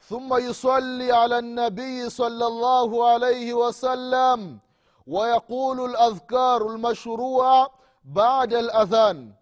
ثم 0.00 0.34
يصلي 0.34 1.12
على 1.12 1.38
النبي 1.38 2.10
صلى 2.10 2.46
الله 2.46 3.08
عليه 3.10 3.54
وسلم 3.54 4.58
ويقول 5.06 5.90
الأذكار 5.90 6.66
المشروعه 6.66 7.70
بعد 8.04 8.54
الأذان. 8.54 9.32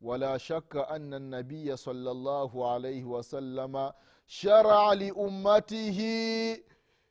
ولا 0.00 0.36
شك 0.38 0.76
أن 0.76 1.14
النبي 1.14 1.76
صلى 1.76 2.10
الله 2.10 2.72
عليه 2.72 3.04
وسلم 3.04 3.92
شرع 4.26 4.92
لأمته 4.92 5.98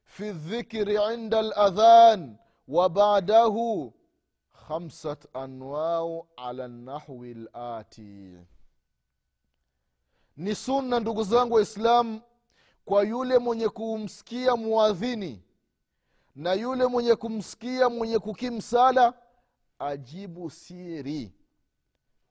في 0.05 0.29
الذكر 0.29 1.01
عند 1.01 1.33
الأذان 1.35 2.35
وبعده 2.67 3.55
khamsat 4.67 5.25
anwau 5.35 6.27
ala 6.37 6.67
nahwi 6.67 7.33
lati 7.33 8.37
ni 10.37 10.55
sunna 10.55 10.99
ndugu 10.99 11.23
zangu 11.23 11.53
waislamu 11.53 12.21
kwa 12.85 13.03
yule 13.03 13.37
mwenye 13.37 13.69
kumsikia 13.69 14.55
muadhini 14.55 15.43
na 16.35 16.53
yule 16.53 16.85
mwenye 16.87 17.15
kumsikia 17.15 17.89
mwenye 17.89 18.19
kukimsala 18.19 19.13
ajibu 19.79 20.49
siri 20.49 21.33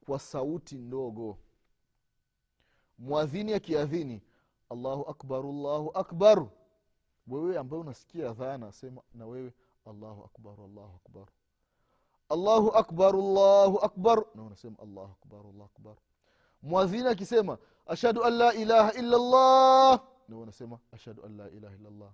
kwa 0.07 0.19
sauti 0.19 0.75
ndogo. 0.75 1.39
Mwadhini 2.99 3.53
akiadhini 3.55 4.23
allahu 4.71 5.03
akbar 5.11 5.39
allahu 5.47 5.91
akbar. 5.95 6.47
Wewe 7.27 7.59
ambaye 7.59 7.81
unasikia 7.83 8.33
dhana 8.33 8.73
sema 8.73 9.03
na 9.15 9.27
wewe 9.27 9.53
allahu 9.87 10.25
akbar 10.25 10.53
allahu 10.61 10.97
akbaru 11.05 11.33
allahu 12.35 12.69
akbar 12.83 13.13
allahu 13.15 13.77
akbar. 13.89 14.25
Na 14.35 14.43
unasema 14.43 14.77
allahu 14.83 15.13
akbar 15.21 15.41
allahu 15.51 15.69
akbar. 15.77 15.97
Mwadhini 16.63 17.09
akisema 17.09 17.59
ashhadu 17.87 18.25
an 18.25 18.33
la 18.43 18.55
ilaha 18.55 18.91
illa 18.93 19.17
llah 19.19 20.01
na 20.29 20.37
unasema 20.37 20.79
ashhadu 20.93 21.25
an 21.27 21.37
la 21.37 21.47
ilaha 21.51 21.75
illa 21.75 21.91
llah 21.91 22.13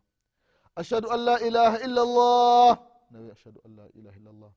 ashhadu 0.77 1.11
an 1.11 1.21
la 1.25 1.37
ilaha 1.41 1.77
illa 1.87 2.03
llah 2.05 2.79
nawe 3.11 3.29
ashhadu 3.33 3.61
an 3.65 3.77
la 3.77 3.87
ilaha 3.95 4.17
illa 4.17 4.33
llah 4.33 4.53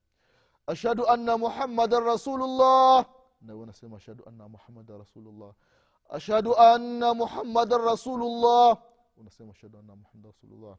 ashhadu 0.68 1.08
anna 1.08 1.38
muhammadan 1.38 2.04
rasulullah. 2.04 3.06
Nawe 3.42 3.60
unasema 3.60 3.98
ashhadu 3.98 4.24
anna 4.28 4.48
muhammadan 4.50 4.98
rasulullah. 5.04 5.52
Ashhadu 6.10 6.56
anna 6.56 7.14
muhammadan 7.14 7.82
rasulullah. 7.82 8.78
Unasema 9.18 9.52
ashhadu 9.52 9.78
anna 9.80 9.96
muhammadan 9.96 10.32
rasulullah. 10.32 10.76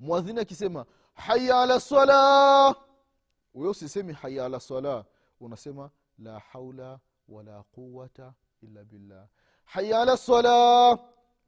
Mwadhini 0.00 0.40
akisema 0.40 0.86
haya 1.14 1.60
ala 1.62 1.80
sala 1.80 2.74
wewe 3.54 3.70
usisemi 3.70 4.12
haya 4.12 4.44
ala 4.44 4.60
sala 4.60 5.04
unasema 5.40 5.90
la 6.18 6.38
haula 6.38 7.00
wala 7.28 7.62
quwata 7.62 8.34
illa 8.62 8.84
billah 8.84 9.28
haya 9.64 10.00
ala 10.00 10.16
sala 10.16 10.98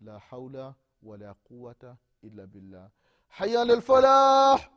la 0.01 0.19
haula 0.19 0.75
wala 1.03 1.35
quwata 1.35 1.97
illa 2.23 2.47
billah 2.47 2.91
haya 3.29 3.61
ala 3.63 3.75
lfalah 3.77 4.71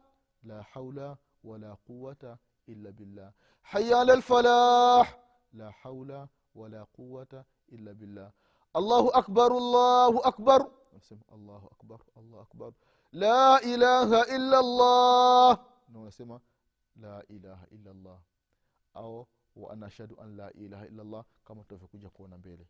la 0.43 0.61
haula 0.73 1.17
wala 1.43 1.75
quwata 1.75 2.37
illa 2.67 2.91
billah 2.91 3.31
haya 3.61 3.99
ala 3.99 4.15
lfalah 4.15 5.05
la 5.53 5.71
haula 5.71 6.27
wala 6.55 6.85
quwata 6.85 7.45
illa 7.67 7.93
billah 7.93 8.31
allahu 8.73 9.09
akbar 9.09 9.51
allahu 9.51 10.19
akbar 10.23 10.67
unasema 10.91 11.21
allahu 11.33 11.67
akbar 11.71 11.99
allahu 12.17 12.41
akbar 12.41 12.71
la 13.11 13.61
ilaha 13.61 14.25
illa 14.35 14.61
llah 14.61 15.59
na 15.89 15.99
unasema 15.99 16.39
la 17.01 17.23
ilaha 17.27 17.67
illallah. 17.71 18.19
Au 18.93 19.27
wa 19.55 19.73
ana 19.73 19.89
an 20.21 20.35
la 20.35 20.53
ilaha 20.53 20.87
illallah 20.87 21.25
kama 21.45 21.61
tutavyokuja 21.61 22.09
kuona 22.09 22.37
mbele. 22.37 22.67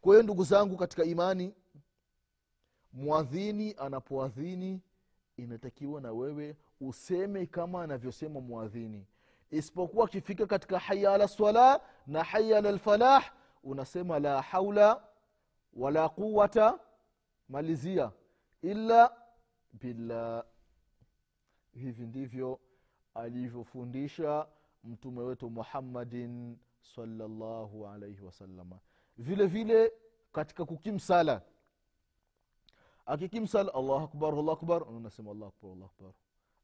Kwa 0.00 0.12
hiyo 0.14 0.22
ndugu 0.22 0.44
zangu 0.44 0.76
katika 0.76 1.04
imani 1.04 1.54
mwadhini 2.92 3.74
anapoadhini 3.78 4.80
inatakiwa 5.36 6.00
na 6.00 6.12
wewe 6.12 6.56
useme 6.80 7.46
kama 7.46 7.82
anavyosema 7.82 8.40
mwadhini 8.40 9.06
isipokuwa 9.50 10.04
akifika 10.04 10.46
katika 10.46 10.78
haya 10.78 11.14
ala 11.14 11.28
swala 11.28 11.80
na 12.06 12.24
haya 12.24 12.58
ala 12.58 12.72
lfalah 12.72 13.32
unasema 13.62 14.18
la 14.18 14.42
haula 14.42 15.02
wala 15.72 16.08
quwata 16.08 16.78
malizia. 17.48 18.12
Illa 18.62 19.16
billah. 19.72 20.44
Hivi 21.72 22.06
ndivyo 22.06 22.60
alivyofundisha 23.14 24.46
mtume 24.84 25.22
wetu 25.22 25.50
muhammadin 25.50 26.58
salllahu 26.82 27.86
alaihi 27.86 28.20
wasalama 28.20 28.78
vile 29.18 29.46
vile 29.46 29.92
katika 30.32 30.64
kukimsala. 30.64 31.42
Akikimsala 33.06 33.74
allahu 33.74 34.04
akbar 34.04 34.32
allahu 34.32 34.50
akbar 34.50 34.82
unasema 34.82 35.30
allahu 35.30 35.52
akbar 35.56 35.70
allahu 35.70 35.90
akbar. 35.94 36.12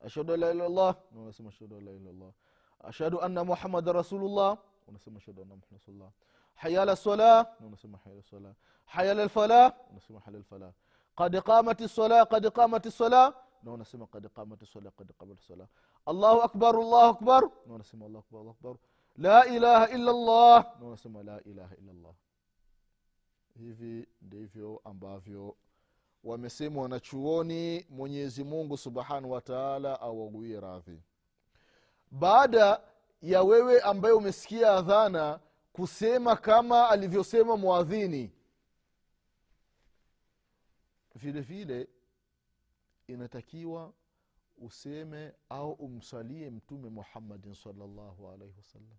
Ashhadu 0.00 0.32
an 0.34 0.40
la 0.40 0.50
ilaha 0.50 0.68
illallah 0.68 0.96
unasema 1.14 1.48
ashhadu 1.48 1.76
an 1.76 1.84
la 1.84 1.90
ilaha 1.90 2.04
illallah. 2.04 2.32
Ashhadu 2.80 3.20
anna 3.20 3.44
muhammadan 3.44 3.94
rasulullah 3.94 4.58
unasema 4.86 5.16
ashhadu 5.18 5.42
anna 5.42 5.54
muhammad 5.54 5.80
rasulullah. 5.80 6.10
Haya 6.54 6.82
ala 6.82 6.96
sala 6.96 7.56
unasema 7.60 7.98
haya 7.98 8.14
ala 8.14 8.22
sala 8.22 8.54
haya 8.84 9.10
ala 9.12 9.24
lfalah 9.24 9.74
unasema 9.90 10.20
haya 10.20 10.28
ala 10.28 10.38
lfalah 10.38 10.72
qad 11.16 11.42
qamat 11.42 11.80
lsala 11.80 12.26
qad 12.26 12.50
qamat 12.50 12.86
lsala 12.86 13.34
na 13.62 13.72
unasema 13.72 14.06
kad 14.06 14.28
qamat 14.28 14.64
sala 14.64 14.90
kad 14.90 15.12
qamat 15.18 15.38
sala 15.40 15.68
allahu 16.06 16.40
akbar 16.42 16.76
allahu 16.76 16.96
akbar. 17.06 17.42
Na 17.66 17.74
unasema 17.74 18.06
allahu 18.06 18.18
akbar 18.26 18.40
allahu 18.40 18.56
akbar. 18.58 18.76
La 19.16 19.46
ilaha 19.46 19.88
illa 19.88 20.12
llah 20.12 20.80
na 20.80 20.86
unasema 20.86 21.22
la 21.22 21.42
ilaha 21.42 21.76
illa 21.76 21.92
llah 21.92 22.14
hivi 23.58 24.08
ndivyo 24.22 24.80
ambavyo 24.84 25.56
wamesema 26.24 26.82
wanachuoni 26.82 27.86
mwenyezi 27.90 28.44
mungu 28.44 28.76
subhanahu 28.76 29.30
wa 29.30 29.40
taala 29.40 30.00
awaguie 30.00 30.60
radhi. 30.60 31.02
Baada 32.10 32.80
ya 33.22 33.42
wewe 33.42 33.80
ambaye 33.80 34.14
umesikia 34.14 34.70
adhana 34.72 35.40
kusema 35.72 36.36
kama 36.36 36.88
alivyosema 36.88 37.56
mwadhini 37.56 38.32
vile 41.14 41.40
vile 41.40 41.88
inatakiwa 43.07 43.93
useme 44.57 45.33
au 45.49 45.71
umsalie 45.71 46.49
mtume 46.49 46.89
muhammadin 46.89 47.53
salllahu 47.53 48.29
alaihi 48.29 48.53
wasallam 48.57 48.97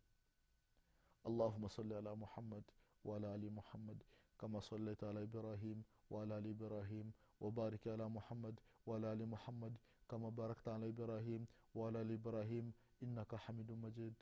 allahuma 1.24 1.70
sali 1.70 1.94
ala 1.94 2.16
muhammad 2.16 2.64
waala 3.04 3.32
ali 3.34 3.50
muhammad 3.50 4.04
kama 4.38 4.62
salaita 4.62 5.08
ala 5.10 5.20
ibrahim 5.22 5.82
waala 6.10 6.36
ali 6.36 6.50
ibrahim 6.50 7.12
wabarik 7.40 7.86
ala 7.86 8.08
muhammad 8.08 8.60
waala 8.86 9.10
ali 9.10 9.26
muhammad 9.26 9.78
kama 10.08 10.30
barakta 10.30 10.74
ala 10.74 10.86
ibrahim 10.86 11.46
waala 11.74 12.00
ali 12.00 12.14
ibrahim 12.14 12.72
innaka 13.00 13.36
hamidu 13.36 13.76
majid 13.76 14.14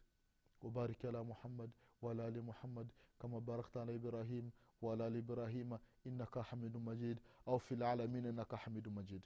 وبارك 0.63 1.05
على 1.05 1.23
محمد 1.25 1.71
وعلى 2.03 2.29
ال 2.29 2.43
محمد 2.45 2.89
كما 3.21 3.39
باركت 3.39 3.77
على 3.77 3.95
ابراهيم 3.95 4.51
وعلى 4.83 5.07
ال 5.07 5.17
ابراهيم 5.17 5.79
انك 6.07 6.39
حميد 6.39 6.77
مجيد 6.77 7.19
au 7.47 7.59
fi 7.59 7.77
lalamin 7.77 8.25
innaka 8.27 8.57
hamidu 8.57 8.91
majid 8.91 9.23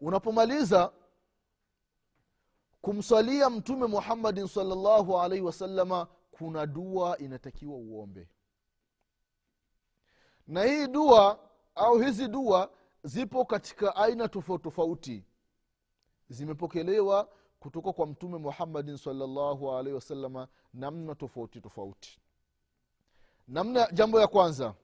unapomaliza 0.00 0.92
kumswalia 2.80 3.50
mtume 3.50 3.86
muhammadin 3.86 4.46
salllahu 4.46 5.20
alaihi 5.20 5.44
wasalama 5.44 6.06
kuna 6.30 6.66
dua 6.66 7.18
inatakiwa 7.18 7.76
uombe. 7.76 8.28
Na 10.46 10.62
hii 10.64 10.86
dua 10.86 11.38
au 11.74 11.98
hizi 11.98 12.28
dua 12.28 12.70
zipo 13.02 13.44
katika 13.44 13.96
aina 13.96 14.28
tofauti 14.28 14.64
tofauti. 14.64 15.24
Zimepokelewa 16.28 17.28
kutoka 17.60 17.92
kwa 17.92 18.06
mtume 18.06 18.38
muhammadin 18.38 18.96
salllahu 18.96 19.72
alaihi 19.72 19.94
wasalama 19.94 20.48
namna 20.74 21.14
tofauti 21.14 21.60
tofauti. 21.60 22.20
Namna 23.48 23.88
jambo 23.92 24.20
ya 24.20 24.26
kwanza 24.26 24.74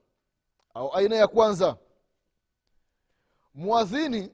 au 0.74 0.94
aina 0.94 1.16
ya 1.16 1.28
kwanza 1.28 1.76
mwadhini 3.54 4.32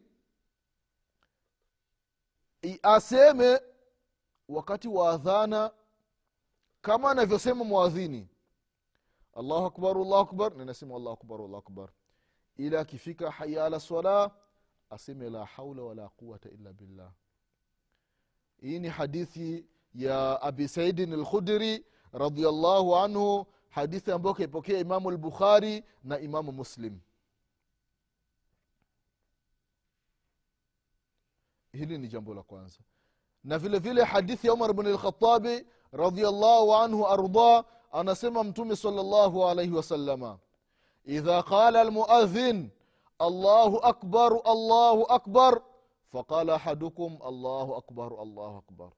aseme 2.83 3.61
wakati 4.49 4.88
wa 4.88 5.11
adhana 5.11 5.71
kama 6.81 7.11
anavyosema 7.11 7.64
mwadhini 7.64 8.29
allahu 9.35 9.66
akbar 9.66 9.90
allahu 9.97 10.16
akbar. 10.16 10.57
Ninasema 10.57 10.97
allahu 10.97 11.12
akbar 11.12 11.40
allahu 11.40 11.57
akbar. 11.57 11.88
Ila 12.57 12.81
akifika 12.81 13.31
haya 13.31 13.64
ala 13.64 13.81
sala 13.81 14.31
aseme 14.90 15.31
la 15.31 15.45
haula 15.45 15.83
wala 15.83 16.09
quwata 16.09 16.49
illa 16.51 16.73
billah. 16.73 17.12
Hii 18.61 18.79
ni 18.79 18.88
hadithi 18.88 19.66
ya 19.95 20.42
abi 20.42 20.69
saidin 20.69 21.12
alkhudri 21.12 21.85
radiallahu 22.12 22.97
anhu 22.97 23.47
hadithi 23.69 24.12
ambayo 24.12 24.35
kaipokea 24.35 24.79
imamu 24.79 25.11
lbukhari 25.11 25.85
na 26.05 26.19
imamu 26.19 26.53
muslim 26.53 26.99
hili 31.76 31.98
ni 31.98 32.08
jambo 32.08 32.34
la 32.34 32.42
kwanza. 32.42 32.78
Na 33.44 33.58
vile 33.58 33.78
vile 33.78 34.04
hadithi 34.04 34.46
ya 34.46 34.52
umar 34.54 34.72
bn 34.72 34.86
lkhatabi 34.88 35.66
radiallahu 35.92 36.74
anhu 36.74 37.06
arda 37.06 37.64
anasema 37.92 38.44
mtume 38.44 38.76
salllahu 38.76 39.46
alaihi 39.48 39.72
wasalama 39.72 40.38
idha 41.04 41.42
qala 41.42 41.80
almuadhin 41.80 42.70
allahu 43.18 43.76
akbar 43.82 44.32
allahu 44.44 45.06
akbar 45.12 45.60
faqala 46.12 46.54
ahadukum 46.54 47.18
allahu 47.22 47.74
akbar 47.74 48.12
allahu 48.20 48.56
akbar 48.58 48.90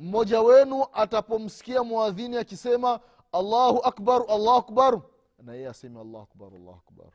mmoja 0.00 0.40
wenu 0.40 0.86
atapomsikia 0.92 1.82
mwadhini 1.84 2.36
akisema 2.36 3.00
allahu 3.32 3.80
akbar 3.84 4.22
allahu 4.28 4.56
akbar 4.58 5.00
na 5.42 5.54
yeye 5.54 5.68
aseme 5.68 6.00
allahu 6.00 6.22
akbar 6.22 6.54
allahu 6.54 6.80
akbar. 6.88 7.12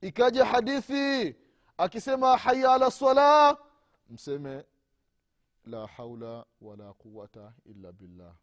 Ikaja 0.00 0.44
hadithi 0.44 1.36
akisema 1.78 2.36
haya 2.36 2.72
ala 2.72 2.90
sala 2.90 3.58
mseme 4.10 4.64
la 5.64 5.86
haula 5.86 6.46
wala 6.60 6.92
quwata 6.92 7.52
illa 7.64 7.92
billah. 7.92 8.34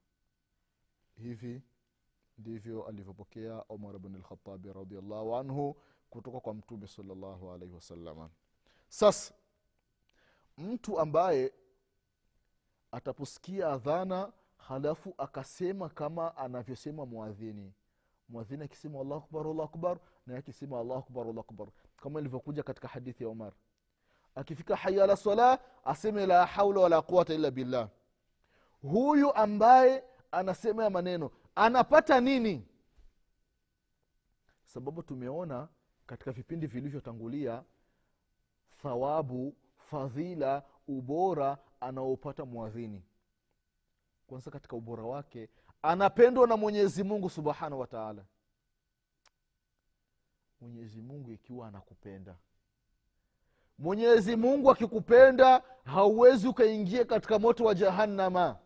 Hivi 1.15 1.61
ndivyo 2.37 2.87
alivyopokea 2.87 3.63
umar 3.69 3.99
bn 3.99 4.15
lkhatabi 4.17 4.73
radiallahu 4.73 5.35
anhu 5.35 5.75
kutoka 6.09 6.39
kwa 6.39 6.53
mtume 6.53 6.87
salllahu 6.87 7.51
alaihi 7.51 7.73
wasalama 7.73 8.29
sasa 8.89 9.33
mtu 10.57 10.99
ambaye 10.99 11.53
ataposikia 12.91 13.67
adhana 13.69 14.33
halafu 14.57 15.13
akasema 15.17 15.89
kama 15.89 16.37
anavyosema 16.37 17.05
mwadhini 17.05 17.73
mwadhini 18.29 18.63
akisema 18.63 18.99
allahu 18.99 19.23
akbar 19.25 19.41
allahu 19.47 19.63
akbar 19.63 19.99
naye 20.25 20.39
akisema 20.39 20.79
allahu 20.79 20.99
akbar 20.99 21.23
allahu 21.27 21.39
akbar 21.39 21.67
kama 22.03 22.19
ilivyokuja 22.19 22.63
katika 22.63 22.87
hadithi 22.87 23.23
ya 23.23 23.29
umar 23.29 23.53
akifika 24.35 24.75
haya 24.75 25.03
ala 25.03 25.15
sala 25.17 25.59
aseme 25.85 26.25
la 26.25 26.45
haula 26.45 26.81
wala 26.81 27.01
quwata 27.01 27.33
illa 27.33 27.51
billah. 27.51 27.89
Huyu 28.81 29.33
ambaye 29.33 30.03
anasema 30.31 30.83
ya 30.83 30.89
maneno 30.89 31.31
anapata 31.55 32.19
nini? 32.21 32.67
Sababu 34.65 35.03
tumeona 35.03 35.67
katika 36.05 36.31
vipindi 36.31 36.67
vilivyotangulia 36.67 37.63
thawabu 38.81 39.55
fadhila 39.77 40.63
ubora 40.87 41.57
anaopata 41.79 42.45
mwadhini 42.45 43.03
kwanza 44.27 44.51
katika 44.51 44.75
ubora 44.75 45.03
wake 45.03 45.49
anapendwa 45.81 46.47
na 46.47 46.57
mwenyezi 46.57 47.03
mungu 47.03 47.29
subhanahu 47.29 47.79
wa 47.79 47.87
taala 47.87 48.25
mwenyezi 50.63 51.01
mungu 51.01 51.31
ikiwa 51.31 51.67
anakupenda. 51.67 52.35
Mwenyezi 53.77 54.35
mungu 54.35 54.71
akikupenda 54.71 55.63
hauwezi 55.85 56.47
ukaingia 56.47 57.05
katika 57.05 57.39
moto 57.39 57.63
wa 57.65 57.75
jahannama. 57.75 58.57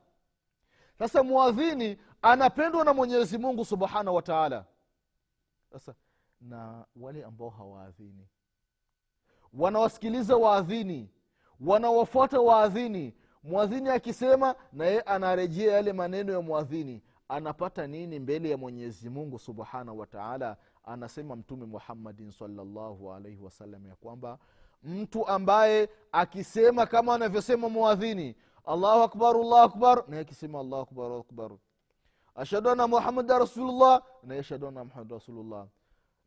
Sasa 1.00 1.24
mwadhini 1.24 1.98
anapendwa 2.22 2.86
na 2.86 2.94
mwenyezi 2.94 3.38
mungu 3.38 3.66
subhanahu 3.66 4.16
wa 4.16 4.22
taala. 4.22 4.66
Sasa 5.72 5.96
na 6.42 6.86
wale 6.96 7.24
ambao 7.24 7.50
hawaadhini 7.50 8.28
wanawasikiliza 9.54 10.36
waadhini 10.38 11.10
wanawafuata 11.60 12.40
waadhini 12.42 13.14
mwadhini 13.44 13.90
akisema 13.90 14.56
na 14.74 14.86
yeye 14.86 15.02
anarejea 15.02 15.74
yale 15.74 15.94
maneno 15.94 16.34
ya 16.34 16.42
mwadhini 16.42 17.04
anapata 17.28 17.88
nini 17.88 18.20
mbele 18.20 18.50
ya 18.50 18.58
mwenyezi 18.58 19.10
mungu 19.10 19.40
subhanahu 19.40 20.00
wataala 20.00 20.58
anasema 20.88 21.36
mtume 21.36 21.66
muhammadin 21.66 22.32
salllahu 22.32 23.14
alaihi 23.14 23.40
wasallam 23.40 23.86
ya 23.86 23.96
kwamba 23.96 24.40
mtu 24.84 25.28
ambaye 25.28 25.90
akisema 26.12 26.86
kama 26.86 27.16
anavyosema 27.16 27.70
muadhini 27.70 28.36
allahu 28.66 29.02
akbar 29.02 29.36
allahu 29.36 29.56
akbar 29.56 30.04
naye 30.08 30.22
akisema 30.22 30.60
allahu 30.60 30.82
akbar 30.82 31.12
akbar. 31.12 31.52
Ashhadu 32.36 32.70
anna 32.70 32.88
muhammada 32.88 33.40
rasulullah 33.40 34.04
naye 34.24 34.40
ashhadu 34.40 34.68
anna 34.68 34.84
muhammad 34.86 35.12
rasulullah. 35.12 35.68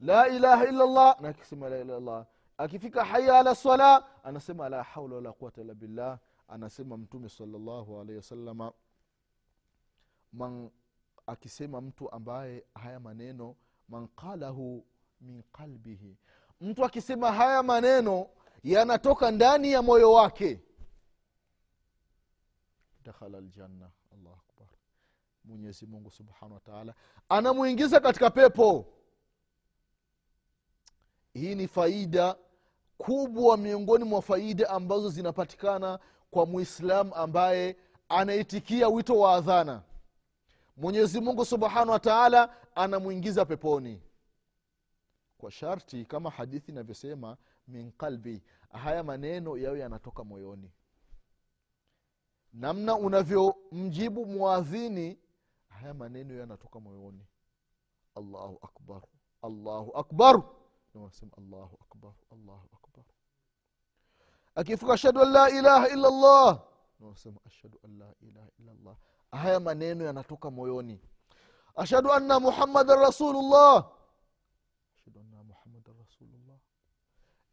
La 0.01 0.29
ilaha 0.29 0.64
illallah 0.66 1.14
llah 1.16 1.20
na 1.20 1.29
akisema 1.29 1.68
la 1.68 1.77
ilaha 1.77 1.99
illallah. 1.99 2.27
Akifika 2.59 3.05
haya 3.05 3.38
ala 3.38 3.55
sala 3.55 4.25
anasema 4.25 4.68
la 4.68 4.83
haula 4.83 5.14
wala 5.16 5.33
quwata 5.33 5.61
illa 5.61 5.75
billah. 5.75 6.18
Anasema 6.49 6.96
mtume 6.96 7.29
salllahu 7.29 8.01
alaihi 8.01 8.16
wasalama 8.16 8.73
akisema 11.27 11.81
mtu 11.81 12.11
ambaye 12.11 12.64
haya 12.75 13.01
maneno 13.01 13.57
man 13.90 14.09
qalahu 14.09 14.85
min 15.20 15.42
qalbihi. 15.53 16.16
Mtu 16.61 16.85
akisema 16.85 17.33
haya 17.33 17.62
maneno 17.62 18.26
yanatoka 18.62 19.31
ndani 19.31 19.72
ya 19.72 19.83
moyo 19.83 20.12
wake. 20.12 20.61
Dakhala 23.05 23.40
ljanna 23.40 23.90
allahu 24.12 24.40
akbar. 24.48 24.68
Mwenyezi 25.44 25.87
mungu 25.87 26.11
subhanahu 26.11 26.55
wa 26.55 26.61
taala 26.61 26.94
anamwingiza 27.29 28.00
katika 28.00 28.31
pepo. 28.31 28.87
Hii 31.33 31.55
ni 31.55 31.68
faida 31.68 32.37
kubwa 32.98 33.57
miongoni 33.57 34.05
mwa 34.05 34.22
faida 34.22 34.70
ambazo 34.70 35.09
zinapatikana 35.09 35.98
kwa 36.31 36.46
mwislamu 36.46 37.14
ambaye 37.14 37.76
anaitikia 38.09 38.88
wito 38.88 39.18
wa 39.18 39.35
adhana 39.35 39.83
mwenyezi 40.81 41.21
mungu 41.21 41.45
subhanahu 41.45 41.90
wa 41.90 42.01
taala 42.01 42.57
anamwingiza 42.75 43.45
peponi. 43.45 44.03
Kwa 45.38 45.51
sharti 45.51 46.05
kama 46.05 46.31
hadithi 46.31 46.73
inavyosema 46.73 47.37
min 47.69 47.93
qalbi 47.93 48.43
haya 48.73 49.03
maneno 49.03 49.57
yayo 49.57 49.77
yanatoka 49.77 50.25
moyoni. 50.25 50.73
Namna 52.53 52.97
unavyomjibu 52.97 54.27
mwadhini 54.27 55.19
haya 55.69 55.95
maneno 55.95 56.35
yanatoka 56.35 56.81
moyoni. 56.81 57.27
Allahu 58.14 58.59
akbar 58.62 59.03
allahu 59.43 59.97
akbar. 59.99 60.43
Nasema 60.95 61.33
allahu 61.38 61.79
akbar 61.83 62.12
allahu 62.33 62.69
akbar. 62.73 63.05
Akifika 64.55 64.93
ashhadu 64.93 65.21
an 65.23 65.33
la 65.33 65.51
ilaha 65.51 65.88
illa 65.88 66.11
llah 66.11 66.62
nasema 67.01 67.40
ashhadu 67.47 67.79
an 67.85 67.99
la 67.99 68.14
haya 69.33 69.61
maneno 69.61 70.05
yanatoka 70.05 70.51
moyoni. 70.51 71.01
Ashhadu 71.77 72.12
anna 72.12 72.40
muhammadan 72.40 72.99
rasulullah. 72.99 73.85
Rasulullah. 75.99 76.59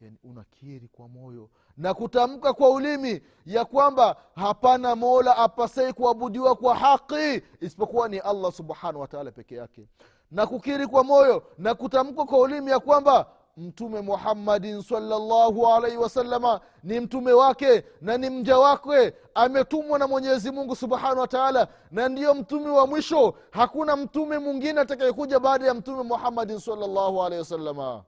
Yani 0.02 0.18
unakiri 0.24 0.88
kwa 0.88 1.08
moyo 1.08 1.50
na 1.78 1.94
kutamka 1.94 2.54
kwa 2.54 2.70
ulimi 2.70 3.22
ya 3.46 3.66
kwamba 3.66 4.16
hapana 4.36 4.96
mola 4.96 5.38
apasei 5.38 5.94
kuabudiwa 5.94 6.56
kwa 6.56 6.76
haki 6.76 7.42
isipokuwa 7.62 8.10
ni 8.10 8.20
allah 8.20 8.52
subhanahu 8.52 9.00
wataala 9.00 9.32
peke 9.32 9.56
yake. 9.56 9.88
Na 10.32 10.48
kukiri 10.48 10.88
kwa 10.88 11.04
moyo 11.04 11.44
na 11.58 11.76
kutamka 11.76 12.26
kwa 12.26 12.40
ulimi 12.40 12.72
ya 12.72 12.80
kwamba 12.80 13.30
mtume 13.58 14.02
muhammadin 14.02 14.82
salllahu 14.82 15.68
alaihi 15.68 15.98
wasalama 15.98 16.62
ni 16.84 17.00
mtume 17.00 17.32
wake 17.32 17.84
na 18.02 18.18
ni 18.18 18.30
mja 18.30 18.58
wake 18.58 19.14
ametumwa 19.36 20.00
na 20.00 20.08
mwenyezi 20.08 20.52
mungu 20.52 20.76
subhanahu 20.76 21.20
wa 21.20 21.28
taala 21.28 21.68
na 21.92 22.10
ndiyo 22.10 22.34
mtume 22.36 22.70
wa 22.70 22.88
mwisho. 22.88 23.38
Hakuna 23.52 23.96
mtume 23.96 24.40
mwingine 24.40 24.80
atakayekuja 24.82 25.40
baada 25.40 25.66
ya 25.68 25.74
mtume 25.74 26.04
muhammadin 26.04 26.60
salllahu 26.60 27.24
alaihi 27.24 27.40
wasalama 27.40 28.06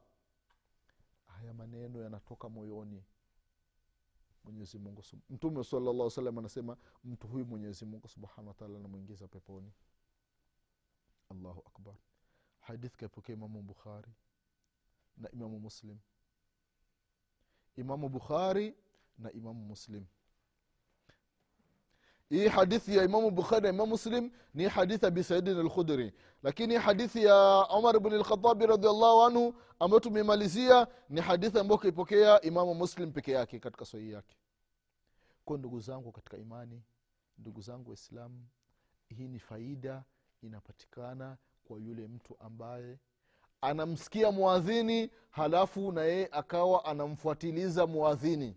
haya 1.25 1.53
maneno 1.53 2.01
yanatoka 2.03 2.49
moyoni. 2.49 3.03
Mwenyezi 4.43 4.77
mungu 4.79 5.03
mtume 5.29 5.63
salllah 5.63 6.09
salam 6.09 6.37
anasema 6.37 6.77
mtu 7.03 7.27
huyu 7.27 7.45
mwenyezi 7.45 7.85
mungu 7.85 8.07
subhanahu 8.07 8.47
wataala 8.47 8.77
anamwingiza 8.77 9.27
peponi. 9.27 9.71
Allahu 11.31 11.63
akbar. 11.67 11.93
Hadith 12.59 12.95
kaipokea 12.95 13.35
imamu 13.35 13.61
bukhari 13.61 14.11
na 15.19 15.31
imamu 15.31 15.59
muslim. 15.59 15.97
Imamu 17.75 18.09
bukhari 18.09 18.75
na 19.17 19.31
imamu 19.31 19.65
muslim. 19.65 20.05
Hii 22.29 22.47
hadithi 22.47 22.97
ya 22.97 23.03
imamu 23.03 23.31
bukhari 23.31 23.61
na 23.63 23.69
imamu 23.69 23.89
muslim 23.91 24.31
ni 24.53 24.63
hadithi 24.67 25.05
abi 25.05 25.23
saidin 25.23 25.59
alkhudri. 25.59 26.13
Lakini 26.43 26.75
hadithi 26.75 27.23
ya 27.23 27.67
umar 27.77 27.99
bni 27.99 28.15
lkhatabi 28.17 28.65
radiallahu 28.65 29.21
anhu 29.23 29.53
ambayo 29.79 29.99
tumemalizia 29.99 30.87
ni 31.09 31.21
hadithi 31.21 31.59
ambayo 31.59 31.77
kaipokea 31.77 32.41
imamu 32.41 32.75
muslim 32.75 33.11
peke 33.11 33.31
yake 33.31 33.59
katika 33.59 33.85
sahihi 33.85 34.11
yake. 34.11 34.37
Ko 35.45 35.57
ndugu 35.57 35.79
zangu 35.79 36.11
katika 36.11 36.37
imani 36.37 36.83
ndugu 37.37 37.61
zangu 37.61 37.89
waislamu 37.89 38.47
hii 39.09 39.27
ni 39.27 39.39
faida 39.39 40.03
inapatikana 40.41 41.37
kwa 41.63 41.79
yule 41.79 42.07
mtu 42.07 42.35
ambaye 42.39 42.99
anamsikia 43.61 44.31
mwadhini 44.31 45.11
halafu 45.29 45.91
na 45.91 46.01
yeye 46.01 46.29
akawa 46.31 46.85
anamfuatiliza 46.85 47.87
mwadhini 47.87 48.55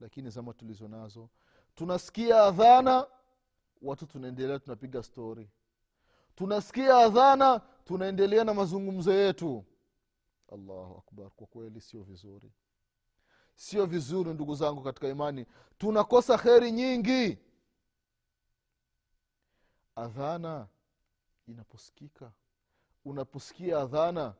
lakini 0.00 0.30
zama 0.30 0.52
tulizo 0.52 0.88
nazo 0.88 1.28
tunasikia 1.74 2.42
adhana 2.42 3.06
watu 3.82 4.06
tunaendelea 4.06 4.58
tunapiga 4.58 5.02
stori 5.02 5.50
tunasikia 6.34 6.98
adhana 6.98 7.60
tunaendelea 7.84 8.44
na 8.44 8.54
mazungumzo 8.54 9.12
yetu. 9.12 9.64
Allahu 10.52 10.98
akbar 10.98 11.30
kwa 11.30 11.46
kweli 11.46 11.80
sio 11.80 12.02
vizuri. 12.02 12.52
Sio 13.54 13.86
vizuri 13.86 14.34
ndugu 14.34 14.54
zangu 14.54 14.82
katika 14.82 15.08
imani. 15.08 15.46
Tunakosa 15.78 16.38
kheri 16.38 16.72
nyingi. 16.72 17.38
Adhana 19.96 20.68
inaposikika 21.48 22.32
unaposikia 23.06 23.78
adhana 23.80 24.34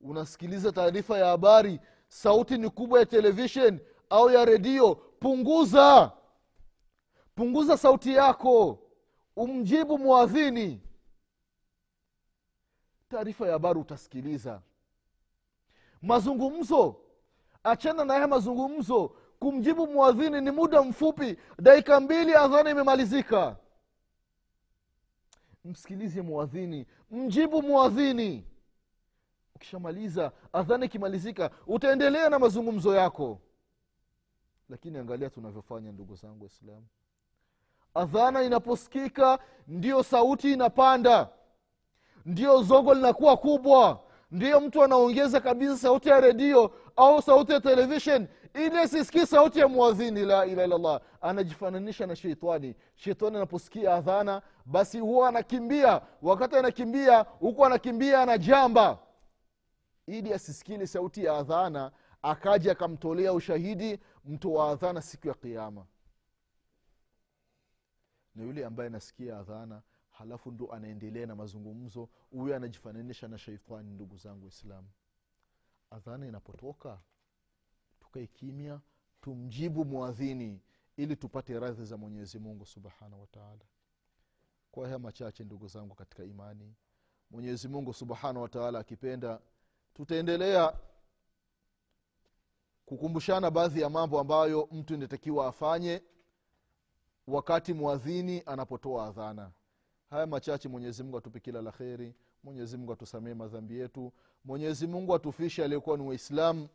unasikiliza 0.00 0.72
taarifa 0.72 1.18
ya 1.18 1.26
habari 1.26 1.80
sauti 2.08 2.58
ni 2.58 2.70
kubwa 2.70 2.98
ya 3.00 3.06
televishen 3.06 3.80
au 4.10 4.30
ya 4.30 4.44
redio 4.44 4.94
punguza. 4.94 6.12
Punguza 7.34 7.76
sauti 7.76 8.14
yako 8.14 8.78
umjibu 9.36 9.98
mwadhini 9.98 10.80
taarifa 13.08 13.46
ya 13.46 13.52
habari 13.52 13.78
utasikiliza. 13.80 14.62
Mazungumzo 16.02 16.96
achana 17.64 18.04
na 18.04 18.14
haya 18.14 18.28
mazungumzo. 18.28 19.16
Kumjibu 19.38 19.86
mwadhini 19.86 20.40
ni 20.40 20.50
muda 20.50 20.82
mfupi 20.82 21.38
dakika 21.58 22.00
mbili 22.00 22.34
adhana 22.34 22.70
imemalizika 22.70 23.56
msikilize 25.64 26.22
mwadhini 26.22 26.86
mjibu 27.10 27.62
mwadhini 27.62 28.44
ukishamaliza 29.56 30.32
adhana 30.52 30.84
ikimalizika 30.86 31.50
utaendelea 31.66 32.28
na 32.28 32.38
mazungumzo 32.38 32.94
yako. 32.94 33.40
Lakini 34.68 34.98
angalia 34.98 35.30
tunavyofanya 35.30 35.92
ndugu 35.92 36.14
zangu 36.14 36.44
waislamu. 36.44 36.86
Adhana 37.94 38.42
inaposikika 38.42 39.38
ndiyo 39.68 40.02
sauti 40.02 40.52
inapanda. 40.52 41.28
Ndiyo 42.24 42.62
zogo 42.62 42.94
linakuwa 42.94 43.36
kubwa. 43.36 44.00
Ndiyo 44.30 44.60
mtu 44.60 44.84
anaongeza 44.84 45.40
kabisa 45.40 45.76
sauti 45.76 46.08
ya 46.08 46.20
redio 46.20 46.74
au 46.96 47.22
sauti 47.22 47.52
ya 47.52 47.60
televishen 47.60 48.28
ili 48.54 48.78
asisikii 48.78 49.26
sauti 49.26 49.58
ya 49.58 49.68
mwadhini 49.68 50.22
la 50.24 50.46
ilaha 50.46 50.64
illallah. 50.66 51.00
Anajifananisha 51.20 52.06
na 52.06 52.16
sheitani. 52.16 52.74
Sheitani 52.94 53.36
anaposikia 53.36 53.94
adhana 53.94 54.42
basi 54.66 55.00
huwa 55.00 55.28
anakimbia. 55.28 56.02
Wakati 56.22 56.56
anakimbia 56.56 57.20
huku 57.22 57.64
anakimbia 57.66 58.22
anajamba. 58.22 58.98
Ili 60.06 60.32
asisikile 60.32 60.86
sauti 60.86 61.24
ya 61.24 61.36
adhana 61.36 61.92
akaja 62.22 62.72
akamtolea 62.72 63.32
ushahidi 63.32 64.00
mtu 64.24 64.54
wa 64.54 64.70
adhana 64.70 65.02
siku 65.02 65.28
ya 65.28 65.34
kiama 65.34 65.86
na 68.34 68.42
yule 68.44 68.64
ambaye 68.66 68.86
anasikia 68.86 69.38
adhana 69.38 69.82
halafu 70.10 70.50
ndo 70.50 70.72
anaendelea 70.72 71.26
na 71.26 71.34
mazungumzo 71.36 72.08
huyo 72.30 72.56
anajifananisha 72.56 73.28
na 73.28 73.38
sheitani 73.38 73.90
ndugu 73.90 74.16
zangu 74.16 74.44
waislamu. 74.44 74.88
Adhana 75.90 76.26
inapotoka 76.26 76.98
tukae 78.14 78.26
kimya 78.26 78.80
tumjibu 79.20 79.84
mwadhini 79.84 80.60
ili 80.96 81.16
tupate 81.16 81.58
radhi 81.60 81.84
za 81.84 81.96
mwenyezi 81.96 82.38
mungu 82.38 82.66
subhanahu 82.66 83.20
wataala 83.20 83.64
kwa 84.72 84.84
haya 84.86 84.98
machache 84.98 85.44
ndugu 85.44 85.66
zangu 85.68 85.94
katika 85.94 86.24
imani 86.24 86.74
mwenyezi 87.30 87.68
mungu 87.68 87.94
subhanahu 87.94 88.42
wataala 88.42 88.78
akipenda 88.78 89.40
tutaendelea 89.94 90.76
kukumbushana 92.86 93.50
baadhi 93.50 93.80
ya 93.80 93.90
mambo 93.90 94.20
ambayo 94.20 94.68
mtu 94.72 94.94
inatakiwa 94.94 95.46
afanye 95.46 96.02
wakati 97.26 97.72
mwadhini 97.72 98.42
anapotoa 98.46 99.06
adhana. 99.06 99.50
Haya 100.10 100.26
machache 100.26 100.68
mwenyezi 100.68 101.02
mungu 101.02 101.18
atupe 101.18 101.40
kila 101.40 101.62
la 101.62 101.72
kheri 101.72 102.14
mwenyezimungu 102.44 102.92
atusamee 102.92 103.34
madhambi 103.34 103.78
yetu 103.78 104.12
mwenyezi 104.44 104.86
mungu 104.86 105.14
atufishe 105.14 105.64
aliyekuwa 105.64 105.96
ni 105.96 106.02
waislamu 106.06 106.68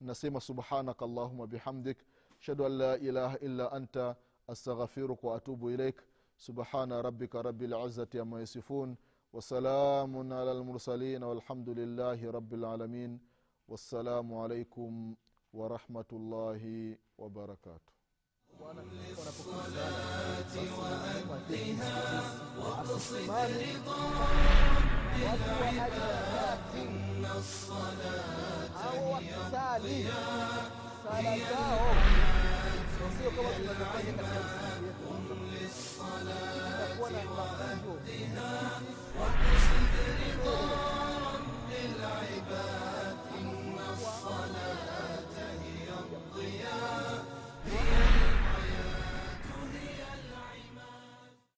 nasema 0.00 0.40
subhanaka 0.40 1.04
allahuma 1.04 1.46
bihamdik 1.46 1.98
ashhadu 2.40 2.64
an 2.66 2.72
la 2.78 2.96
ilaha 2.98 3.38
illa 3.40 3.72
anta 3.72 4.16
astaghfiruka 4.48 5.26
waatubu 5.28 5.70
ilaik. 5.70 6.02
Subhana 6.38 7.02
rabika 7.02 7.42
rabilizati 7.42 8.18
ama 8.18 8.40
yasifun 8.40 8.96
wasalamun 9.32 10.32
ala 10.32 10.54
lmursalin 10.54 11.22
walhamdu 11.22 11.74
rabilalamin 11.74 12.32
rabi 12.32 12.56
lalamin 12.56 13.20
wassalamu 13.68 14.42
alaikum 14.44 15.16
warahmatullahi 15.52 16.96
wabarakatuh 17.18 17.92
بالعباد 25.20 26.58
إن 26.76 27.26
الصلاة. 27.36 28.68
هي 28.92 29.76
الضياء 29.76 30.70
هي 31.12 31.38
العباد 31.38 31.96
قم 35.04 35.26
للصلاة 35.52 37.00
وأهدها 37.00 38.70
وقصد 39.18 39.94
رضا 40.20 40.60
رب 41.34 41.70
العباد 41.70 42.87